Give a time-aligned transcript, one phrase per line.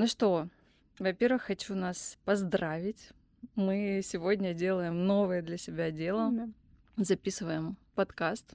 [0.00, 0.48] Ну что,
[0.98, 3.10] во-первых, хочу нас поздравить.
[3.54, 6.30] Мы сегодня делаем новое для себя дело.
[6.32, 6.48] Да.
[6.96, 8.54] Записываем подкаст.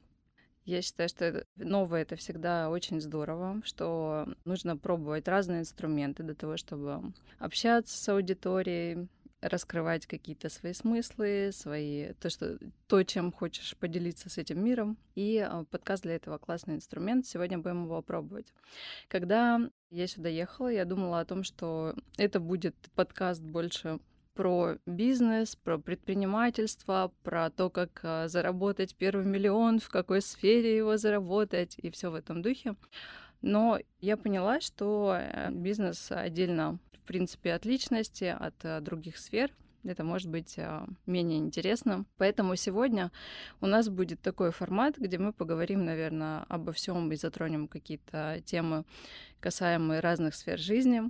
[0.63, 6.57] Я считаю, что новое это всегда очень здорово, что нужно пробовать разные инструменты для того,
[6.57, 9.07] чтобы общаться с аудиторией,
[9.49, 12.57] раскрывать какие-то свои смыслы, свои то, что
[12.87, 14.97] то, чем хочешь поделиться с этим миром.
[15.15, 17.25] И а, подкаст для этого классный инструмент.
[17.25, 18.53] Сегодня будем его пробовать.
[19.07, 23.99] Когда я сюда ехала, я думала о том, что это будет подкаст больше
[24.33, 30.97] про бизнес, про предпринимательство, про то, как а, заработать первый миллион, в какой сфере его
[30.97, 32.75] заработать и все в этом духе.
[33.41, 39.51] Но я поняла, что э, бизнес отдельно, принципе, от личности, от а, других сфер.
[39.83, 42.05] Это может быть а, менее интересно.
[42.17, 43.11] Поэтому сегодня
[43.61, 48.83] у нас будет такой формат, где мы поговорим, наверное, обо всем и затронем какие-то темы,
[49.39, 51.03] касаемые разных сфер жизни.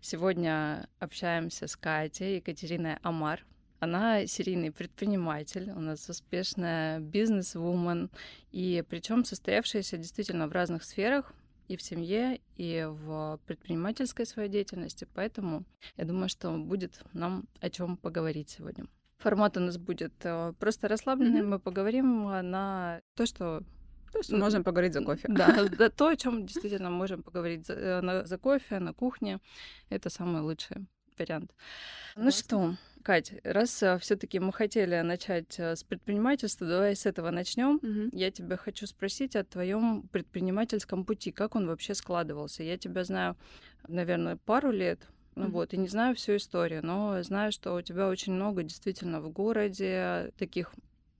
[0.00, 3.44] Сегодня общаемся с Катей Екатериной Амар.
[3.80, 8.10] Она серийный предприниматель, у нас успешная бизнес-вумен,
[8.50, 11.34] и причем состоявшаяся действительно в разных сферах,
[11.68, 15.06] и в семье, и в предпринимательской своей деятельности.
[15.14, 15.64] Поэтому
[15.96, 18.86] я думаю, что будет нам о чем поговорить сегодня.
[19.18, 21.40] Формат у нас будет э, просто расслабленный.
[21.40, 21.50] Мгм.
[21.50, 23.62] Мы поговорим э, на то, что
[24.12, 25.26] То, что можем поговорить за кофе.
[25.28, 29.40] да, да, то, о чем действительно можем поговорить за, э, на- за кофе, на кухне.
[29.88, 30.86] Это самый лучший
[31.18, 31.54] вариант.
[32.16, 37.78] Ну что, Кать, раз все-таки мы хотели начать э, с предпринимательства, давай с этого начнем.
[37.82, 38.08] Мгм.
[38.12, 42.62] Я тебя хочу спросить о твоем предпринимательском пути, как он вообще складывался.
[42.62, 43.36] Я тебя знаю,
[43.86, 45.00] наверное, пару лет,
[45.34, 49.20] ну вот, и не знаю всю историю, но знаю, что у тебя очень много действительно
[49.20, 50.72] в городе таких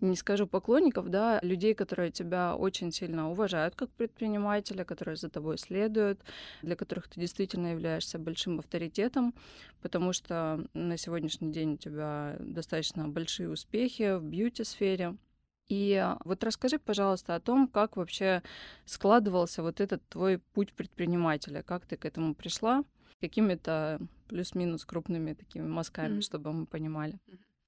[0.05, 5.59] не скажу поклонников, да, людей, которые тебя очень сильно уважают как предпринимателя, которые за тобой
[5.59, 6.21] следуют,
[6.63, 9.35] для которых ты действительно являешься большим авторитетом,
[9.83, 15.17] потому что на сегодняшний день у тебя достаточно большие успехи в бьюти-сфере.
[15.69, 18.43] И вот расскажи, пожалуйста, о том, как вообще
[18.85, 22.85] складывался вот этот твой путь предпринимателя, как ты к этому пришла,
[23.21, 26.23] какими-то плюс-минус крупными такими мазками, Мгм.
[26.23, 27.19] чтобы мы понимали.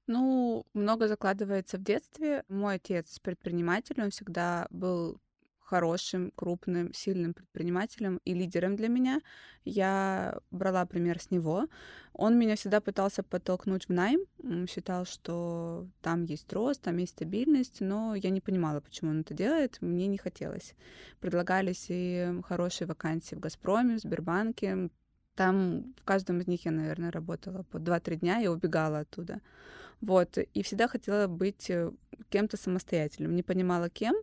[0.06, 2.44] Ну, много закладывается в детстве.
[2.48, 5.20] Мой отец предприниматель, он всегда был
[5.58, 9.20] хорошим, крупным, сильным предпринимателем и лидером для меня.
[9.64, 11.66] Я брала пример с него.
[12.12, 14.20] Он меня всегда пытался подтолкнуть в найм,
[14.68, 19.34] считал, что там есть рост, там есть стабильность, но я не понимала, почему он это
[19.34, 20.76] делает, мне не хотелось.
[21.18, 24.88] Предлагались и хорошие вакансии в «Газпроме», в Сбербанке.
[25.34, 29.40] Там в каждом из них я, наверное, работала по 2-3 дня и убегала оттуда.
[30.00, 31.90] Вот, и всегда хотела быть э,
[32.28, 34.14] кем-то самостоятельным, не понимала кем.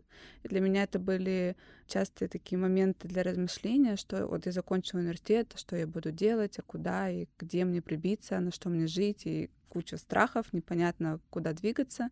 [0.42, 5.52] И для меня это были частые такие моменты для размышления, что вот я закончила университет,
[5.54, 9.26] а что я буду делать, а куда и где мне прибиться, на что мне жить,
[9.26, 12.10] и куча страхов, непонятно, куда двигаться.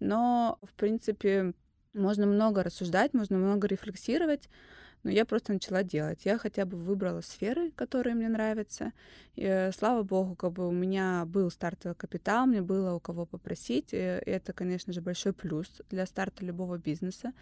[0.00, 1.52] Но, в принципе,
[1.92, 4.48] можно много рассуждать, можно много рефлексировать,
[5.08, 6.26] но я просто начала делать.
[6.26, 8.92] Я хотя бы выбрала сферы, которые мне нравятся.
[9.36, 13.24] И, э, слава богу, как бы у меня был стартовый капитал, мне было у кого
[13.24, 13.94] попросить.
[13.94, 17.32] И это, конечно же, большой плюс для старта любого бизнеса.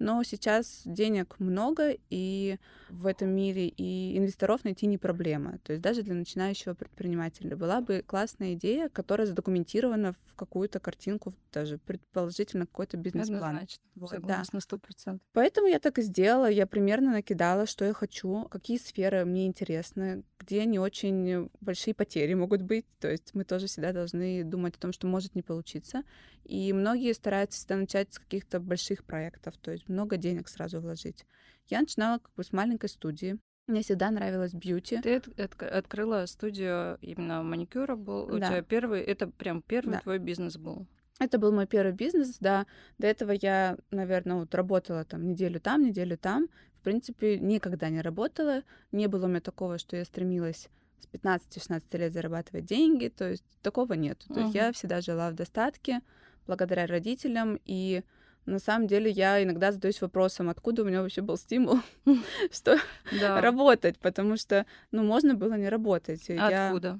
[0.00, 5.58] Но сейчас денег много, и в этом мире и инвесторов найти не проблема.
[5.62, 11.34] То есть даже для начинающего предпринимателя была бы классная идея, которая задокументирована в какую-то картинку,
[11.52, 13.42] даже предположительно какой-то бизнес-план.
[13.42, 13.84] Однозначно.
[13.94, 14.16] Вот, да.
[14.16, 15.24] Согласна, сто процентов.
[15.34, 16.50] Поэтому я так и сделала.
[16.50, 22.34] Я примерно накидала, что я хочу, какие сферы мне интересны, где не очень большие потери
[22.34, 22.86] могут быть.
[22.98, 26.02] То есть мы тоже всегда должны думать о том, что может не получиться.
[26.44, 31.24] И многие стараются всегда начать с каких-то больших проектов, то есть много денег сразу вложить.
[31.68, 33.38] Я начинала как бы с маленькой студии.
[33.68, 35.00] Мне всегда нравилось бьюти.
[35.00, 38.24] Ты от- отк- открыла студию именно маникюра был.
[38.24, 38.48] У Да.
[38.48, 40.00] тебя первый, это прям первый Да.
[40.00, 40.88] твой бизнес был.
[41.20, 42.66] Это был мой первый бизнес, да.
[42.98, 46.48] До этого я, наверное, вот работала там неделю там, неделю там.
[46.82, 48.64] В принципе, никогда не работала.
[48.90, 53.06] Не было у меня такого, что я стремилась с 15-16 лет зарабатывать деньги.
[53.06, 54.24] То есть такого нет.
[54.26, 56.00] То есть я всегда жила в достатке
[56.44, 57.60] благодаря родителям.
[57.66, 58.02] И
[58.46, 61.78] на самом деле я иногда задаюсь вопросом, откуда у меня вообще был стимул,
[62.50, 62.78] что
[63.12, 66.28] работать, потому что, ну, можно было не работать.
[66.30, 66.98] Откуда?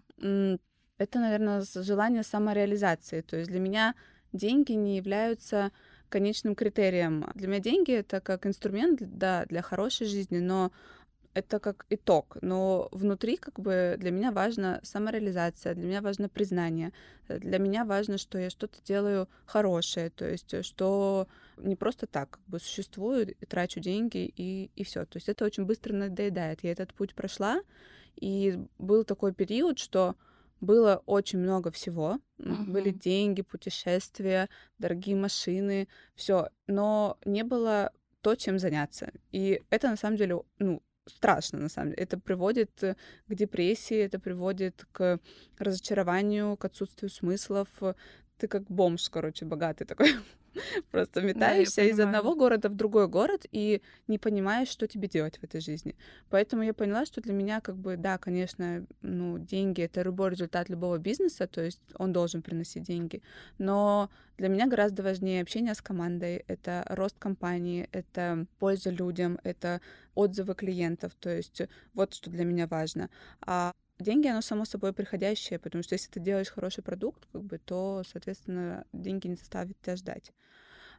[0.96, 3.22] Это, наверное, желание самореализации.
[3.22, 3.96] То есть для меня
[4.32, 5.72] деньги не являются
[6.12, 7.24] конечным критерием.
[7.34, 10.70] Для меня деньги это как инструмент, да, для хорошей жизни, но
[11.34, 12.36] это как итог.
[12.42, 16.92] Но внутри как бы для меня важна самореализация, для меня важно признание,
[17.28, 21.26] э, для меня важно, что я что-то делаю хорошее, то есть э, что
[21.56, 25.06] не просто так как бы существую, трачу деньги и, и все.
[25.06, 26.62] То есть это очень быстро надоедает.
[26.62, 27.62] Я этот путь прошла,
[28.20, 30.14] И был такой период, что
[30.62, 32.18] было очень много всего.
[32.38, 32.72] Мгм.
[32.72, 34.48] Были деньги, путешествия,
[34.78, 37.92] дорогие машины, все, но не было
[38.22, 39.12] то, чем заняться.
[39.32, 42.02] И это на самом деле, ну, страшно, на самом деле.
[42.04, 42.94] Это приводит э,
[43.26, 45.18] к депрессии, это приводит к
[45.58, 47.68] разочарованию, к отсутствию смыслов.
[48.38, 50.14] Ты как бомж, короче, богатый такой.
[50.90, 52.00] Просто Да, метаешься из понимаю.
[52.00, 55.96] одного города в другой город и не понимаешь, что тебе делать в этой жизни.
[56.28, 60.68] Поэтому я поняла, что для меня, как бы, да, конечно, ну, деньги— это любой результат
[60.68, 63.22] любого бизнеса, то есть он должен приносить деньги.
[63.58, 69.80] Но для меня гораздо важнее общение с командой, это рост компании, это польза людям, это
[70.14, 71.14] отзывы клиентов.
[71.18, 71.62] То есть
[71.94, 73.08] вот что для меня важно.
[73.40, 77.58] А деньги, оно само собой приходящее, потому что если ты делаешь хороший продукт, как бы,
[77.58, 80.32] то, соответственно, деньги не заставят тебя ждать.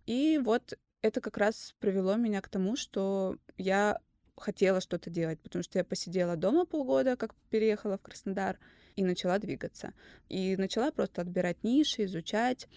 [0.06, 4.00] И вот это как раз привело меня к тому, что я
[4.38, 8.58] хотела что-то делать, потому что я посидела дома полгода, как переехала в Краснодар,
[8.96, 9.94] и начала двигаться.
[10.30, 12.68] И начала просто отбирать ниши, изучать.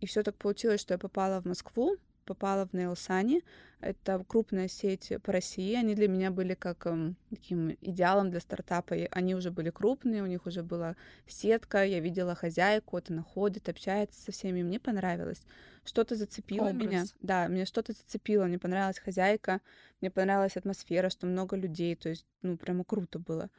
[0.00, 3.42] И все так получилось, что я попала в Москву, попала в Нейлсани.
[3.80, 5.74] Это крупная сеть по России.
[5.74, 8.96] Они для меня были как эм, таким идеалом для стартапа.
[9.10, 10.96] Они уже были крупные, у них уже была
[11.26, 11.84] сетка.
[11.84, 14.62] Я видела хозяйку, вот она ходит, общается со всеми.
[14.62, 15.44] Мне понравилось.
[15.84, 17.00] Что-то зацепило меня.
[17.00, 17.14] Образ.
[17.20, 18.46] Да, мне что-то зацепило.
[18.46, 19.60] Мне понравилась хозяйка,
[20.00, 21.96] мне понравилась атмосфера, что много людей.
[21.96, 23.50] То есть, ну, прямо круто было.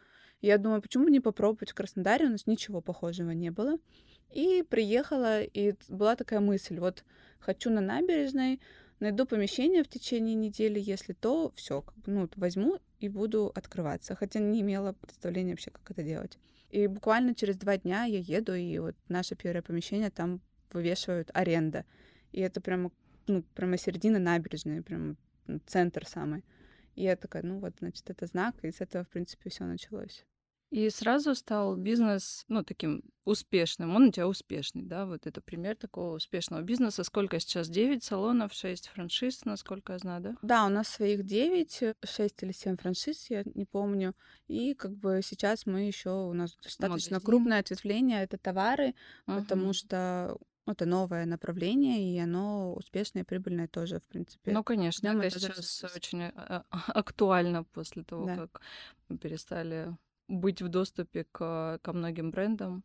[0.42, 2.26] Я думаю, почему бы не попробовать в Краснодаре?
[2.26, 3.78] У нас ничего похожего не было.
[4.34, 7.06] И приехала, и была такая мысль, вот
[7.40, 8.60] хочу на набережной,
[9.00, 14.16] найду помещение в течение недели, если то, все, ну, возьму и буду открываться.
[14.16, 16.38] Хотя не имела представления вообще, как это делать.
[16.70, 20.42] И буквально через два дня я еду, и вот наше первое помещение там
[20.72, 21.86] вывешивают аренда.
[22.32, 22.92] И это прямо,
[23.28, 25.16] ну, прямо середина набережной, прямо
[25.66, 26.44] центр самый.
[26.96, 30.26] И я такая, ну вот, значит, это знак, и с этого, в принципе, все началось.
[30.72, 33.96] И сразу стал бизнес, ну, таким успешным.
[33.96, 35.06] Он у тебя успешный, да?
[35.06, 37.04] Вот это пример такого успешного бизнеса.
[37.06, 37.70] Сколько сейчас?
[37.70, 40.38] 9 салонов, 6 франшиз, насколько я знаю, да?
[40.42, 44.16] Да, у нас своих 9, 6 или 7 франшиз, я не помню.
[44.48, 47.22] И как бы сейчас мы еще, у нас достаточно Магазин.
[47.22, 48.94] крупное ответвление, это товары,
[49.34, 49.74] потому Мгм.
[49.74, 50.38] что
[50.68, 54.60] это новое направление, и оно успешное и прибыльное тоже, в принципе.
[54.60, 58.40] Ну, конечно, Днём это сейчас очень а, а, актуально после того, Да.
[58.40, 58.62] как
[59.10, 62.84] мы перестали быть в доступе к, ко многим брендам.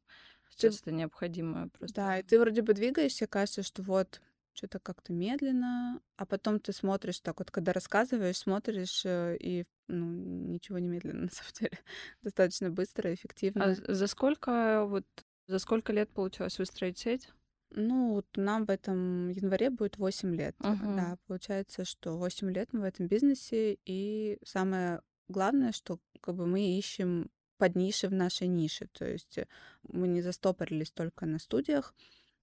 [0.57, 1.95] Ты- Сейчас это необходимое просто.
[1.95, 4.21] Да, и ты вроде бы двигаешься, кажется, что вот
[4.55, 10.07] что-то как-то медленно, а потом ты смотришь так вот, когда рассказываешь, смотришь, э, и ну,
[10.53, 11.79] ничего не медленно, на самом деле.
[12.23, 13.75] Достаточно быстро, и эффективно.
[13.87, 15.07] А за сколько вот
[15.47, 17.31] за сколько лет получилось выстроить сеть?
[17.71, 20.55] Ну, вот нам в этом январе будет 8 лет.
[20.61, 20.97] Мгм.
[20.97, 26.47] Да, получается, что 8 лет мы в этом бизнесе, и самое главное, что как бы
[26.47, 29.47] мы ищем под ниши в нашей нише, то есть э,
[29.85, 31.95] мы не застопорились только на студиях,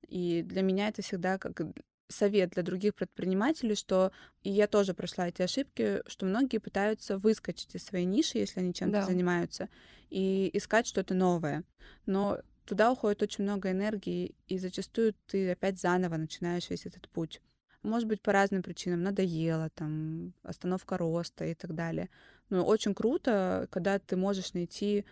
[0.07, 1.61] и для меня это всегда как
[2.07, 4.11] совет для других предпринимателей, что
[4.43, 8.73] и я тоже прошла эти ошибки, что многие пытаются выскочить из своей ниши, если они
[8.73, 9.05] чем-то Да.
[9.05, 9.69] занимаются,
[10.09, 11.63] и искать что-то новое.
[12.05, 17.41] Но туда уходит очень много энергии, и зачастую ты опять заново начинаешь весь этот путь.
[17.83, 19.03] Может быть, по разным причинам.
[19.03, 22.09] Надоело, там, остановка роста и так далее.
[22.49, 25.05] Но очень круто, когда ты можешь найти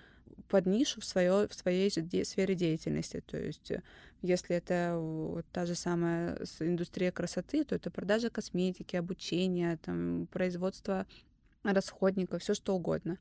[0.48, 3.22] под нишу в, своё, в своей же де- сфере деятельности.
[3.26, 3.82] То есть, э,
[4.22, 11.06] если это вот та же самая индустрия красоты, то это продажа косметики, обучение, там, производство
[11.64, 13.18] расходников, все что угодно.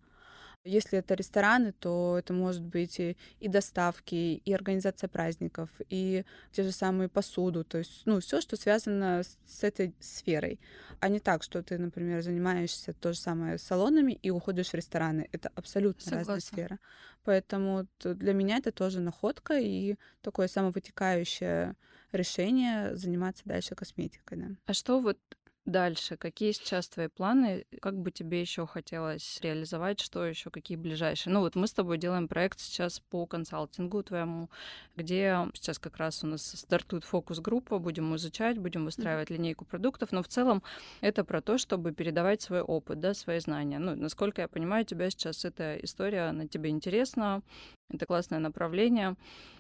[0.66, 6.64] Если это рестораны, то это может быть и, и доставки, и организация праздников, и те
[6.64, 10.58] же самые посуду, то есть, ну, все, что связано с, с этой сферой,
[11.00, 15.28] а не так, что ты, например, занимаешься то же самое салонами и уходишь в рестораны.
[15.32, 16.56] Это абсолютно разная Согласна.
[16.56, 16.78] сфера.
[17.24, 21.74] Поэтому для меня это тоже находка и такое самовытекающее
[22.12, 24.38] решение заниматься дальше косметикой.
[24.38, 24.46] Да.
[24.66, 25.18] А что вот
[25.66, 26.16] дальше?
[26.16, 27.66] Какие сейчас твои планы?
[27.80, 30.00] Как бы тебе еще хотелось реализовать?
[30.00, 30.50] Что еще?
[30.50, 31.32] Какие ближайшие?
[31.32, 34.48] Ну вот мы с тобой делаем проект сейчас по консалтингу твоему,
[34.96, 40.22] где сейчас как раз у нас стартует фокус-группа, будем изучать, будем выстраивать линейку продуктов, но
[40.22, 40.62] в целом
[41.00, 43.78] это про то, чтобы передавать свой опыт, да, свои знания.
[43.78, 47.42] Ну, насколько я понимаю, тебя сейчас эта история, она тебе интересна,
[47.90, 49.16] это классное направление.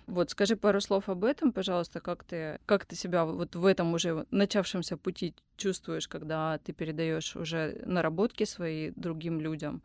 [0.06, 3.92] Вот скажи пару слов об этом, пожалуйста, как ты, как ты себя вот в этом
[3.94, 9.82] уже начавшемся пути чувствуешь, когда ты передаешь уже наработки свои другим людям.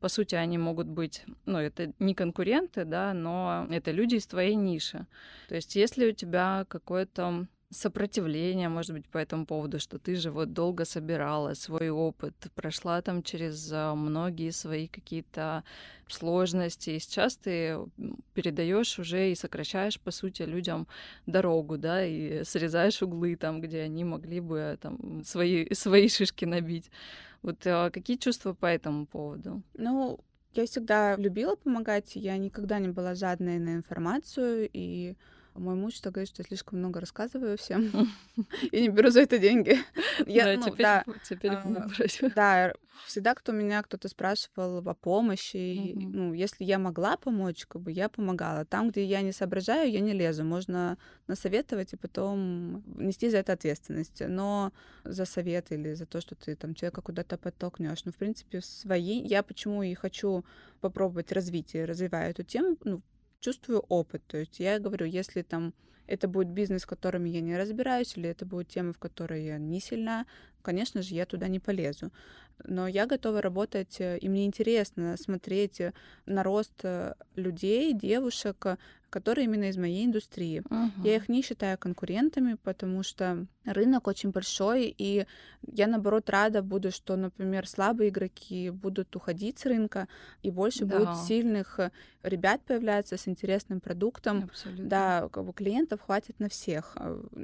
[0.00, 4.54] По сути, они могут быть, ну, это не конкуренты, да, но это люди из твоей
[4.54, 5.06] ниши.
[5.48, 10.30] То есть, если у тебя какое-то сопротивление, может быть, по этому поводу, что ты же
[10.30, 15.62] вот долго собирала свой опыт, прошла там через а, многие свои какие-то
[16.08, 17.78] сложности, и сейчас ты
[18.34, 20.88] передаешь уже и сокращаешь, по сути, людям
[21.26, 26.90] дорогу, да, и срезаешь углы там, где они могли бы там свои, свои шишки набить.
[27.42, 29.62] Вот а, какие чувства по этому поводу?
[29.74, 30.18] Ну,
[30.54, 35.14] я всегда любила помогать, я никогда не была жадной на информацию, и
[35.54, 37.90] мой муж что говорит, что я слишком много рассказываю всем
[38.72, 39.78] и не беру за это деньги.
[40.26, 41.88] Я, ну, да, теперь а,
[42.34, 42.72] да,
[43.06, 48.08] всегда, кто меня кто-то спрашивал о помощи, ну, если я могла помочь, как бы я
[48.08, 48.64] помогала.
[48.64, 50.44] Там, где я не соображаю, я не лезу.
[50.44, 54.22] Можно насоветовать и потом нести за это ответственность.
[54.26, 54.72] Но
[55.04, 59.20] за совет или за то, что ты там человека куда-то подтолкнешь, ну, в принципе, свои.
[59.22, 60.44] Я почему и хочу
[60.80, 63.02] попробовать развить и развиваю эту тему, ну,
[63.40, 64.22] чувствую опыт.
[64.26, 65.74] То есть я говорю, если там
[66.06, 69.58] это будет бизнес, в котором я не разбираюсь, или это будет тема, в которой я
[69.58, 70.26] не сильна,
[70.62, 72.10] конечно же, я туда не полезу.
[72.64, 75.92] Но я готова работать, э, и мне интересно смотреть э,
[76.26, 78.66] на рост э, людей, девушек,
[79.08, 80.62] которые именно из моей индустрии.
[80.70, 80.90] Uh-huh.
[81.02, 85.26] Я их не считаю конкурентами, потому что рынок очень большой, и
[85.66, 90.06] я, наоборот, рада буду, что, например, слабые игроки будут уходить с рынка,
[90.44, 90.98] и больше да.
[90.98, 91.80] будет сильных
[92.22, 94.44] ребят появляться с интересным продуктом.
[94.44, 94.84] Абсолютно.
[94.86, 96.96] Да, как бы клиентов хватит на всех.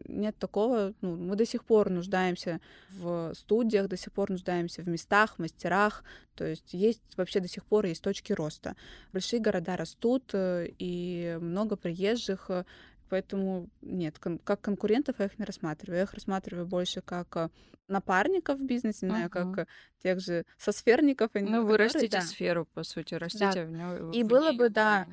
[0.06, 4.88] Нет такого, ну, мы до сих пор нуждаемся в студиях, до сих пор нуждаемся в
[4.88, 8.76] местах, мастерах, то есть есть вообще до сих пор есть точки роста.
[9.12, 12.64] Большие города растут, э, и много приезжих, э,
[13.08, 15.98] поэтому нет, кон- как конкурентов я их не рассматриваю.
[15.98, 17.48] Я их рассматриваю больше как э,
[17.88, 19.28] напарников в бизнесе, uh-huh.
[19.28, 19.68] как
[20.02, 21.30] тех же сосферников.
[21.34, 22.22] Ну, которые, вы растите да.
[22.22, 23.64] сферу, по сути, растите да.
[23.64, 24.10] в нее.
[24.12, 25.06] И в было бы, да,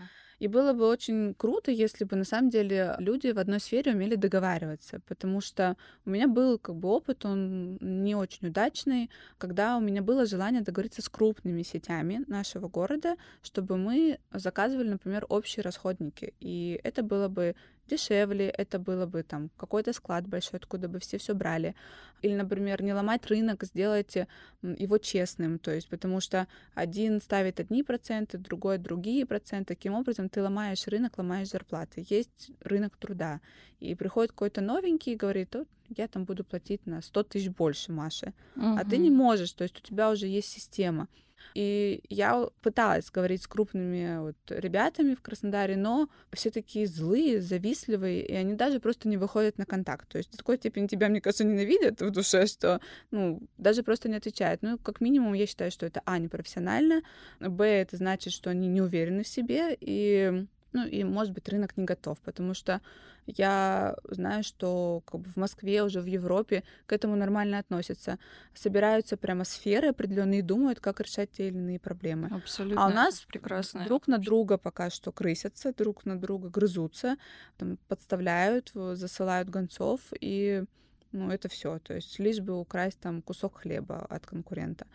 [0.44, 4.16] и было бы очень круто, если бы на самом деле люди в одной сфере умели
[4.16, 9.80] договариваться, потому что у меня был как бы опыт, он не очень удачный, когда у
[9.80, 16.34] меня было желание договориться с крупными сетями нашего города, чтобы мы заказывали, например, общие расходники.
[16.42, 17.56] И это было бы
[17.88, 21.75] дешевле, это было бы там какой-то склад большой, откуда бы все все брали.
[22.22, 24.16] Или, например, не ломать рынок, сделать
[24.62, 29.75] его честным, то есть потому что один ставит одни проценты, другой другие проценты.
[29.75, 32.06] Таким образом ты ломаешь рынок, ломаешь зарплаты.
[32.10, 33.42] Есть рынок труда.
[33.80, 35.56] И приходит какой-то новенький и говорит,
[35.90, 38.34] я там буду платить на 100 тысяч больше, Маша.
[38.56, 38.78] Угу.
[38.78, 41.08] А ты не можешь, то есть у тебя уже есть система.
[41.54, 48.26] И я пыталась говорить с крупными вот ребятами в Краснодаре, но все такие злые, завистливые,
[48.26, 50.08] и они даже просто не выходят на контакт.
[50.10, 52.82] То есть в такой степени тебя, мне кажется, ненавидят в душе, что,
[53.12, 54.62] ну, даже просто не отвечают.
[54.62, 57.02] Ну, как минимум, я считаю, что это, а, непрофессионально,
[57.40, 61.77] б, это значит, что они не уверены в себе, и ну и, может быть, рынок
[61.77, 62.82] не готов, потому что
[63.25, 68.20] я знаю, что как бы в Москве, уже в Европе к этому нормально относятся.
[68.53, 72.30] Собираются прямо сферы определенные и думают, как решать те или иные проблемы.
[72.32, 72.84] Абсолютно.
[72.84, 73.86] А у нас прекрасно.
[73.86, 77.15] друг на друга пока что крысятся, друг на друга грызутся,
[77.58, 80.65] там, подставляют, засылают гонцов, и
[81.13, 81.80] ну, это все.
[81.80, 84.86] То есть лишь бы украсть там кусок хлеба от конкурента.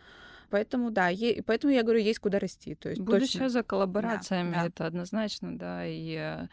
[0.51, 2.75] Поэтому, да, е- поэтому я говорю, есть куда расти.
[2.75, 3.49] То есть Будущее точно...
[3.49, 4.67] за коллаборациями, да, да.
[4.67, 6.47] это однозначно, да, и э,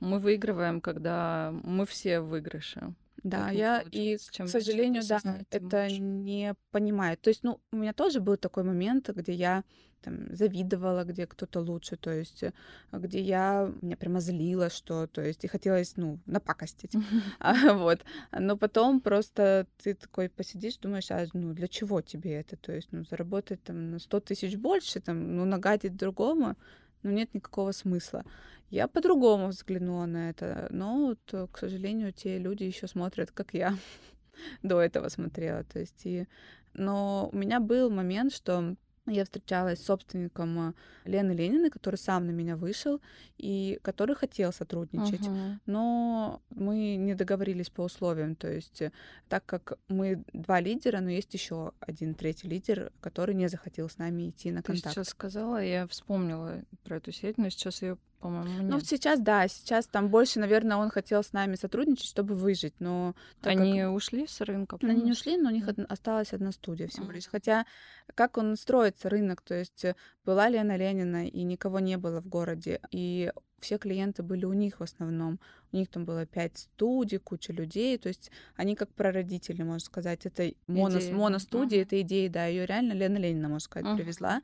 [0.00, 2.94] мы выигрываем, когда мы все в выигрыше.
[3.22, 7.16] Да, я и, к сожалению, да, это не понимаю.
[7.16, 9.64] То есть, ну, у меня тоже был такой момент, где я
[10.02, 12.52] там завидовала, где кто-то лучше, то есть э,
[12.92, 16.92] где я меня прямо злила, что, то есть и хотелось, ну, напакостить,
[17.72, 18.00] вот.
[18.32, 22.88] Но потом просто ты такой посидишь, думаешь, а ну для чего тебе это, то есть,
[22.92, 26.56] ну заработать там на 100 тысяч больше, там, ну нагадить другому,
[27.02, 28.24] ну нет никакого смысла.
[28.70, 33.54] Я по-другому взглянула на это, но вот, э, к сожалению, те люди еще смотрят, как
[33.54, 33.76] я
[34.62, 36.26] до этого смотрела, то есть и
[36.74, 40.72] но у меня был момент, что я встречалась с собственником э,
[41.04, 43.00] Лены Лениной, который сам на меня вышел
[43.36, 45.58] и который хотел сотрудничать, uh-huh.
[45.66, 48.36] но мы не договорились по условиям.
[48.36, 48.92] То есть, э,
[49.28, 53.98] так как мы два лидера, но есть еще один третий лидер, который не захотел с
[53.98, 54.84] нами идти на контакт.
[54.84, 58.70] Ты сейчас сказала, я вспомнила про эту сеть, но сейчас ее по-моему, ну, нет.
[58.70, 63.14] Ну, сейчас, да, сейчас там больше, наверное, он хотел с нами сотрудничать, чтобы выжить, но...
[63.42, 63.92] Они как...
[63.92, 64.78] ушли с рынка?
[64.80, 65.78] Они не ушли, но у них од...
[65.90, 67.26] осталась одна студия всего лишь.
[67.26, 67.66] Хотя,
[68.14, 72.28] как он строится, рынок, то есть э, была Лена Ленина, и никого не было в
[72.28, 75.40] городе, и все клиенты были у них в основном.
[75.72, 80.26] У них там было пять студий, куча людей, то есть они как прародители, можно сказать.
[80.26, 81.86] Это моно, моностудия, uh-huh.
[81.86, 83.96] это идея, да, ее реально Лена Ленина, можно сказать, uh-huh.
[83.96, 84.42] привезла.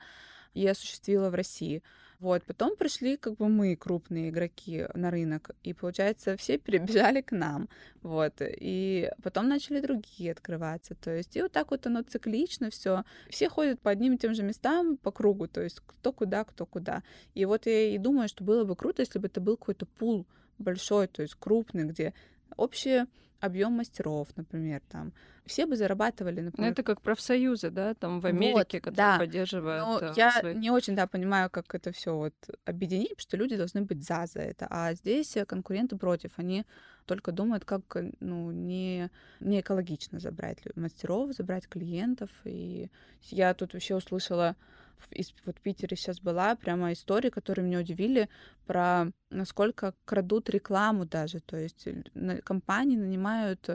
[0.55, 1.83] и осуществила в России.
[2.21, 7.31] Вот, потом пришли как бы мы, крупные игроки на рынок, и, получается, все перебежали к
[7.31, 7.69] нам,
[8.03, 13.05] вот, и потом начали другие открываться, то есть, и вот так вот оно циклично все,
[13.31, 16.67] все ходят по одним и тем же местам по кругу, то есть, кто куда, кто
[16.67, 17.05] куда.
[17.35, 20.27] И вот я и думаю, что было бы круто, если бы это был какой-то пул
[20.59, 22.15] большой, то есть крупный, где
[22.57, 23.07] общие
[23.41, 25.13] объем мастеров, например, там.
[25.47, 26.73] Все бы зарабатывали, Ну, например.
[26.73, 29.19] это как профсоюзы, да, там в Америке, которые да.
[29.19, 32.35] поддерживают Но э, я свои- не очень, да, понимаю, как это все вот
[32.67, 36.65] объединить, потому что люди должны быть за за это, а здесь э, конкуренты против, они
[37.07, 39.09] только думают, как э, ну не
[39.41, 42.91] не экологично забрать мастеров, забрать клиентов, и
[43.31, 44.55] я тут вообще услышала
[45.11, 48.29] из вот Питере сейчас была прямо истории, которые меня удивили
[48.67, 53.69] про насколько крадут рекламу даже, то есть э, компании нанимают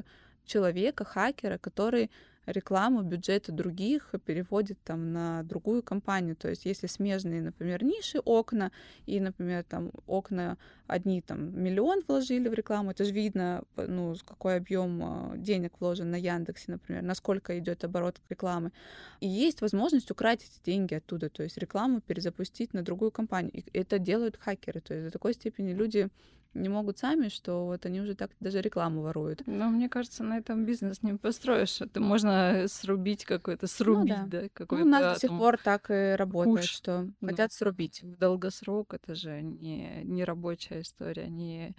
[0.45, 2.11] человека, хакера, который
[2.45, 6.35] рекламу бюджета других переводит там на другую компанию.
[6.35, 8.71] То есть если смежные, например, ниши, окна,
[9.05, 10.57] и, например, там окна
[10.87, 16.15] одни там миллион вложили в рекламу, это же видно, ну, какой объем денег вложен на
[16.15, 18.71] Яндексе, например, насколько идет оборот рекламы.
[19.19, 23.51] И есть возможность украть эти деньги оттуда, то есть рекламу перезапустить на другую компанию.
[23.53, 24.81] И это делают хакеры.
[24.81, 26.09] То есть до такой степени люди
[26.53, 29.43] не могут сами, что вот они уже так даже рекламу воруют.
[29.45, 31.81] Но мне кажется, на этом бизнес не построишь.
[31.81, 34.29] Это можно срубить какой-то, срубить, да.
[34.29, 36.71] да, Ну, какой-то у нас до сих пор так и работает, куш.
[36.71, 38.03] что Ну, хотят срубить.
[38.03, 41.75] в долгосрок это же не, не рабочая история, не,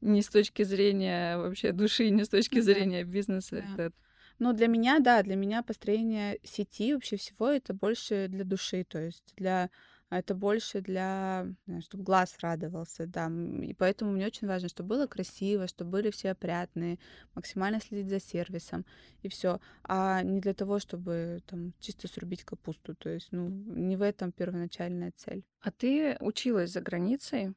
[0.00, 2.88] не с точки зрения вообще души, не с точки Ну да.
[2.88, 3.56] зрения бизнеса.
[3.56, 3.58] Да.
[3.58, 3.92] Это
[4.38, 9.00] Но для меня, да, для меня построение сети вообще всего это больше для души, то
[9.00, 9.70] есть для
[10.10, 11.46] это больше для,
[11.80, 13.30] чтобы глаз радовался, да.
[13.62, 16.98] И поэтому мне очень важно, чтобы было красиво, чтобы были все опрятные,
[17.34, 18.86] максимально следить за сервисом
[19.22, 22.94] и все, а не для того, чтобы там чисто срубить капусту.
[22.94, 25.44] То есть, ну, не в этом первоначальная цель.
[25.60, 27.54] А ты училась за границей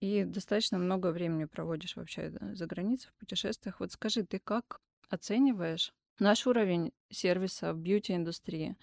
[0.00, 3.80] и достаточно много времени проводишь вообще да, за границей в путешествиях.
[3.80, 8.76] Вот скажи, ты как оцениваешь наш уровень сервиса в бьюти-индустрии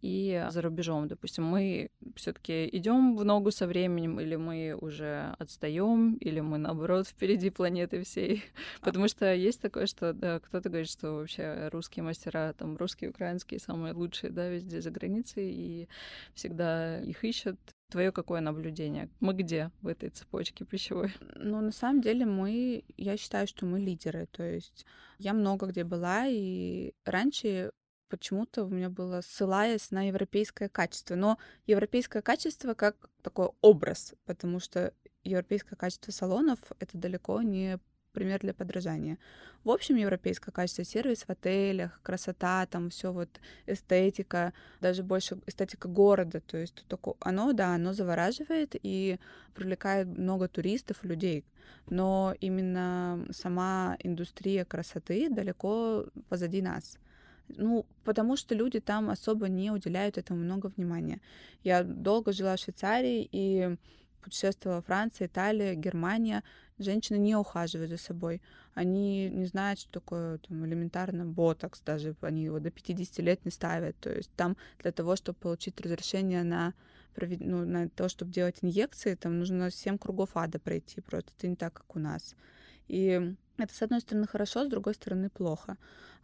[0.00, 1.08] и за рубежом?
[1.08, 7.06] Допустим, мы все-таки идем в ногу со временем, или мы уже отстаем, или мы наоборот
[7.08, 8.44] впереди планеты всей.
[8.80, 13.60] Потому что есть такое, что да, кто-то говорит, что вообще русские мастера, там русские, украинские
[13.60, 15.88] самые лучшие, да, везде за границей, и
[16.34, 17.58] всегда их ищут.
[17.90, 19.08] Твое какое наблюдение?
[19.20, 21.10] Мы где в этой цепочке пищевой?
[21.36, 24.26] Ну, на самом деле мы, я считаю, что мы лидеры.
[24.30, 24.84] То есть
[25.18, 27.72] я много где была, и раньше
[28.10, 31.14] почему-то у меня было ссылаясь на европейское качество.
[31.14, 34.92] Но европейское качество как такой образ, потому что
[35.24, 37.78] европейское качество салонов— это далеко не
[38.18, 39.16] пример для подражания.
[39.62, 43.28] В общем, европейское качество сервис в отелях, красота, там все вот
[43.66, 49.18] эстетика, даже больше эстетика города, то есть такое, оно, да, оно завораживает и
[49.54, 51.44] привлекает много туристов, людей,
[51.90, 56.98] но именно сама индустрия красоты далеко позади нас.
[57.48, 61.20] Ну, потому что люди там особо не уделяют этому много внимания.
[61.62, 63.76] Я долго жила в Швейцарии и
[64.20, 66.42] путешествовала в Франции, Италия, Германия.
[66.78, 68.40] Женщины не ухаживают за собой.
[68.74, 73.50] Они не знают, что такое там, элементарно ботокс, даже они его до 50 лет не
[73.50, 73.96] ставят.
[73.98, 76.74] То есть там для того, чтобы получить разрешение на,
[77.16, 81.00] ну, на то, чтобы делать инъекции, там нужно 7 кругов ада пройти.
[81.00, 82.34] Просто это не так, как у нас.
[82.86, 85.76] И это, с одной стороны, хорошо, с другой стороны, плохо.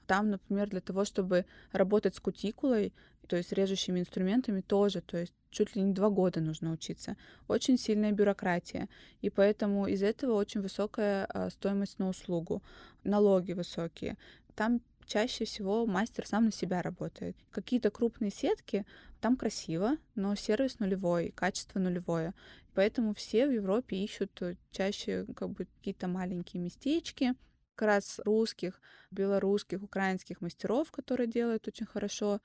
[0.06, 2.92] Там, например, для того, чтобы работать с кутикулой,
[3.26, 7.16] то есть режущими инструментами тоже, то есть чуть ли не два года нужно учиться.
[7.48, 8.88] Очень сильная бюрократия.
[9.22, 12.62] И поэтому из этого очень высокая а, стоимость на услугу,
[13.04, 14.16] налоги высокие.
[14.54, 17.36] Там чаще всего мастер сам на себя работает.
[17.50, 18.84] Какие-то крупные сетки,
[19.20, 22.34] там красиво, но сервис нулевой, качество нулевое.
[22.74, 27.34] Поэтому все в Европе ищут э, чаще как бы какие-то маленькие местечки,
[27.74, 32.40] как раз русских, белорусских, украинских мастеров, которые делают очень хорошо.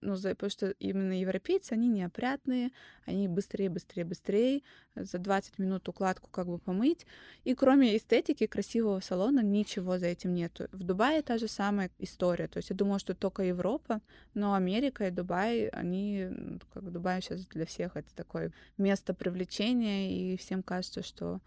[0.00, 2.70] Ну, потому что именно европейцы, они неопрятные,
[3.04, 4.62] они быстрее, быстрее, быстрее,
[4.96, 7.06] за 20 минут укладку как бы помыть.
[7.44, 10.66] И кроме эстетики красивого салона ничего за этим нету.
[10.72, 12.48] В Дубае та же самая история.
[12.48, 14.00] То есть я думала, что только Европа,
[14.34, 20.36] но Америка и Дубай, они, как Дубай сейчас для всех это такое место привлечения, и
[20.36, 21.40] всем кажется, что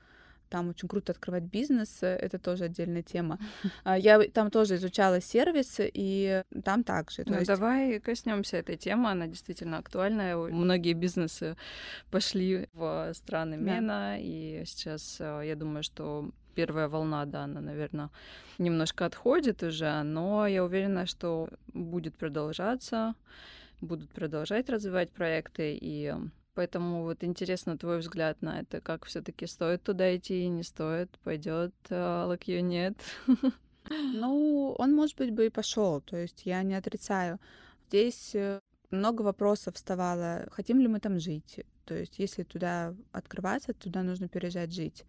[0.49, 3.39] там очень круто открывать бизнес, это тоже отдельная тема.
[3.84, 7.23] А, Я там тоже изучала сервисы, и там также.
[7.25, 10.36] Ну, есть, давай коснемся этой темы, она действительно актуальная.
[10.38, 11.55] Многие бизнесы
[12.12, 13.63] пошли в страны Да.
[13.63, 18.10] Мена, и сейчас э, я думаю, что первая волна, да, она, наверное,
[18.58, 23.15] немножко отходит уже, но я уверена, что будет продолжаться.
[23.81, 26.13] будут продолжать развивать проекты, и
[26.55, 31.73] Поэтому вот интересно твой взгляд на это, как все-таки стоит туда идти, не стоит, пойдет
[31.89, 32.95] а Лакью нет.
[33.89, 37.39] Ну, он, может быть, бы и пошел, то есть я не отрицаю.
[37.87, 41.59] Здесь э, много вопросов вставало, хотим ли мы там жить.
[41.85, 45.05] То есть если туда открываться, туда нужно переезжать жить.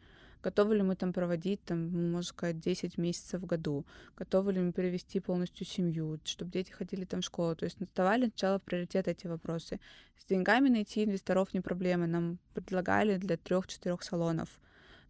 [0.46, 3.84] Готовы ли мы там проводить, там, можно сказать, 10 месяцев в году?
[4.16, 7.56] Готовы ли мы перевести полностью семью, чтобы дети ходили там в школу?
[7.56, 9.80] То есть вставали сначала в приоритет эти вопросы.
[10.16, 12.06] С деньгами найти инвесторов не проблема.
[12.06, 14.60] Нам предлагали для трех-четырех салонов.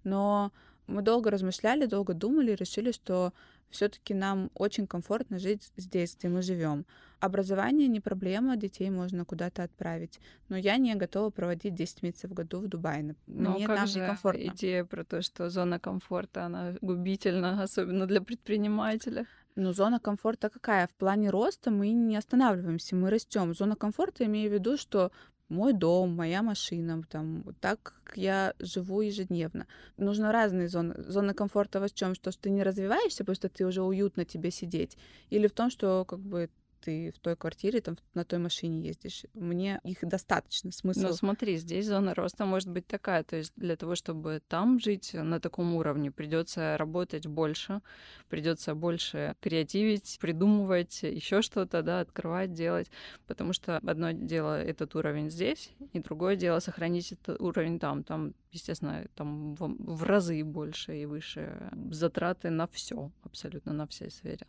[0.05, 0.53] Но
[0.87, 3.35] мы долго размышляли, долго думали и решили, что
[3.71, 6.87] все-таки нам очень комфортно жить здесь, где мы живем.
[7.21, 10.21] Образование не проблема, детей можно куда-то отправить.
[10.49, 13.15] Но я не готова проводить 10 месяцев в году в Дубае.
[13.27, 14.47] Но Мне как там же некомфортно.
[14.49, 19.27] идея про то, что зона комфорта, она губительна, особенно для предпринимателя?
[19.55, 20.87] Ну, зона комфорта какая?
[20.87, 23.55] В плане роста мы не останавливаемся, мы растем.
[23.55, 25.11] Зона комфорта, имею в виду, что
[25.49, 29.67] мой дом, моя машина, там, так как я живу ежедневно.
[29.97, 30.95] Нужно разные зоны.
[31.09, 32.15] Зона комфорта в чем?
[32.15, 34.97] Что, что ты не развиваешься, потому что ты уже уютно тебе сидеть.
[35.31, 39.25] Или в том, что как бы ты в той квартире, там, на той машине ездишь.
[39.35, 41.01] Мне их достаточно, смысл.
[41.01, 43.25] Ну, смотри, здесь зона роста может быть такая.
[43.25, 47.81] То есть для того, чтобы там жить на таком уровне, придется работать больше,
[48.29, 52.91] придется больше креативить, придумывать еще что-то, да, открывать, делать.
[53.27, 58.05] Потому что одно дело этот уровень здесь, и другое дело сохранить этот уровень там.
[58.05, 64.11] Там, естественно, там в, в разы больше и выше затраты на все, абсолютно на всей
[64.11, 64.47] сфере.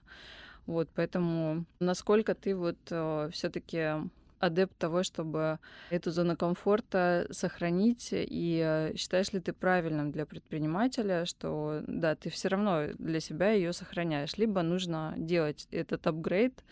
[0.67, 8.61] Вот, поэтому насколько ты вот э, все-таки адепт того, чтобы эту зону комфорта сохранить, и
[8.63, 13.73] э, считаешь ли ты правильным для предпринимателя, что да, ты все равно для себя ее
[13.73, 16.63] сохраняешь, либо нужно делать этот апгрейд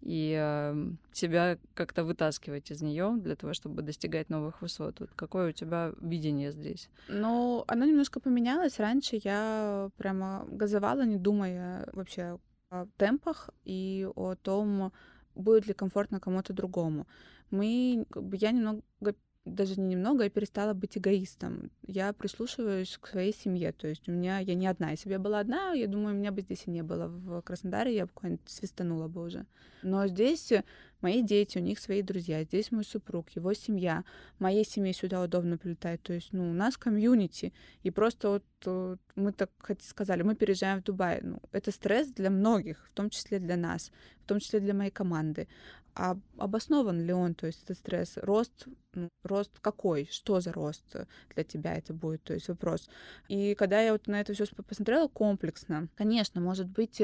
[0.00, 5.00] и э, себя как-то вытаскивать из нее для того, чтобы достигать новых высот.
[5.00, 6.88] Вот какое у тебя видение здесь?
[7.08, 8.78] Ну, оно немножко поменялось.
[8.78, 12.38] Раньше я прямо газовала, не думая вообще
[12.96, 14.92] темпах и о том,
[15.34, 17.06] будет ли комфортно кому-то другому.
[17.50, 19.14] Мы, я немного
[19.54, 21.70] даже не немного, я перестала быть эгоистом.
[21.86, 23.72] Я прислушиваюсь к своей семье.
[23.72, 24.90] То есть у меня, я не одна.
[24.90, 27.08] Если бы я была одна, я думаю, меня бы здесь и не было.
[27.08, 29.46] В Краснодаре я буквально свистанула бы уже.
[29.82, 30.52] Но здесь
[31.00, 34.04] мои дети, у них свои друзья, здесь мой супруг, его семья.
[34.38, 36.02] Моей семье сюда удобно прилетать.
[36.02, 37.52] То есть, ну, у нас комьюнити.
[37.82, 41.20] И просто вот э, мы так сказали, мы переезжаем в Дубай.
[41.22, 43.90] Ну, это стресс для многих, в том числе для нас,
[44.24, 45.48] в том числе для моей команды
[45.98, 50.84] а обоснован ли он, то есть этот стресс, рост, ну, рост какой, что за рост
[51.34, 52.88] для тебя это будет, то есть вопрос.
[53.26, 57.02] И когда я вот на это все посмотрела комплексно, конечно, может быть,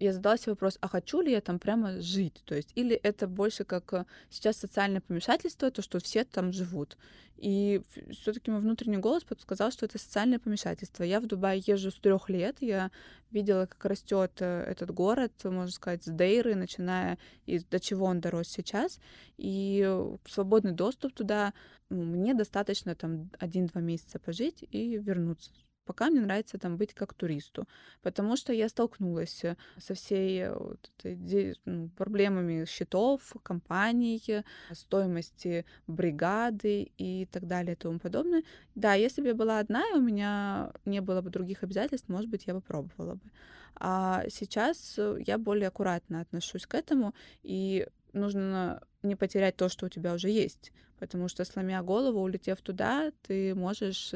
[0.00, 2.42] я задала себе вопрос, а хочу ли я там прямо жить?
[2.46, 6.96] То есть, или это больше как э, сейчас социальное помешательство, то, что все там живут.
[7.36, 11.04] И все-таки мой внутренний голос подсказал, что это социальное помешательство.
[11.04, 12.90] Я в Дубае езжу с трех лет, я
[13.30, 18.20] видела, как растет э, этот город, можно сказать, с Дейры, начиная и до чего он
[18.20, 19.00] дорос сейчас.
[19.36, 19.86] И
[20.26, 21.52] свободный доступ туда,
[21.90, 25.50] мне достаточно там один-два месяца пожить и вернуться
[25.90, 27.66] пока мне нравится там быть как туристу,
[28.00, 35.64] потому что я столкнулась э, со всей э, вот этой, ну, проблемами счетов, компаний, стоимости
[35.88, 38.44] бригады и так далее и тому подобное.
[38.76, 42.30] Да, если бы я была одна, и у меня не было бы других обязательств, может
[42.30, 43.30] быть, я бы пробовала бы.
[43.74, 49.86] А сейчас э, я более аккуратно отношусь к этому, и нужно не потерять то, что
[49.86, 54.12] у тебя уже есть, потому что, сломя голову, улетев туда, ты можешь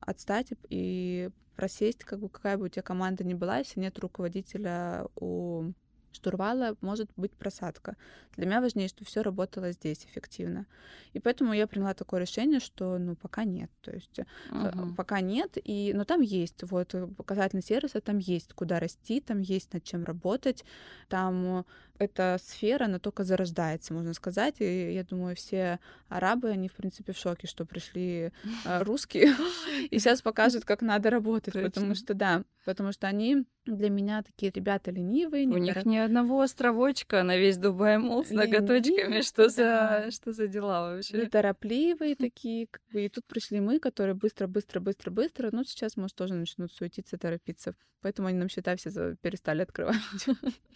[0.00, 5.06] отстать и просесть, как бы какая бы у тебя команда ни была, если нет руководителя
[5.16, 5.72] у
[6.12, 7.96] штурвала может быть просадка.
[8.36, 10.66] Для меня важнее, чтобы все работало здесь эффективно.
[11.12, 13.70] И поэтому я приняла такое решение, что ну пока нет.
[13.80, 14.20] То есть
[14.50, 14.94] uh-huh.
[14.94, 19.72] пока нет, и, но там есть вот показательный сервис, там есть куда расти, там есть
[19.72, 20.64] над чем работать,
[21.08, 21.64] там
[21.98, 24.56] эта сфера, она только зарождается, можно сказать.
[24.60, 28.32] И я думаю, все арабы, они, в принципе, в шоке, что пришли
[28.64, 29.34] а, русские
[29.90, 31.54] и сейчас покажут, как надо работать.
[31.54, 35.46] Потому что, да, потому что они для меня такие ребята ленивые.
[35.46, 39.20] У них ни одного островочка на весь Дубай Мол с ноготочками.
[39.20, 41.18] Что за, что за дела вообще?
[41.18, 42.68] Неторопливые такие.
[42.92, 45.50] И тут пришли мы, которые быстро, быстро, быстро, быстро.
[45.52, 47.74] Ну, сейчас, может, тоже начнут суетиться, торопиться.
[48.02, 49.96] Поэтому они нам счета все перестали открывать.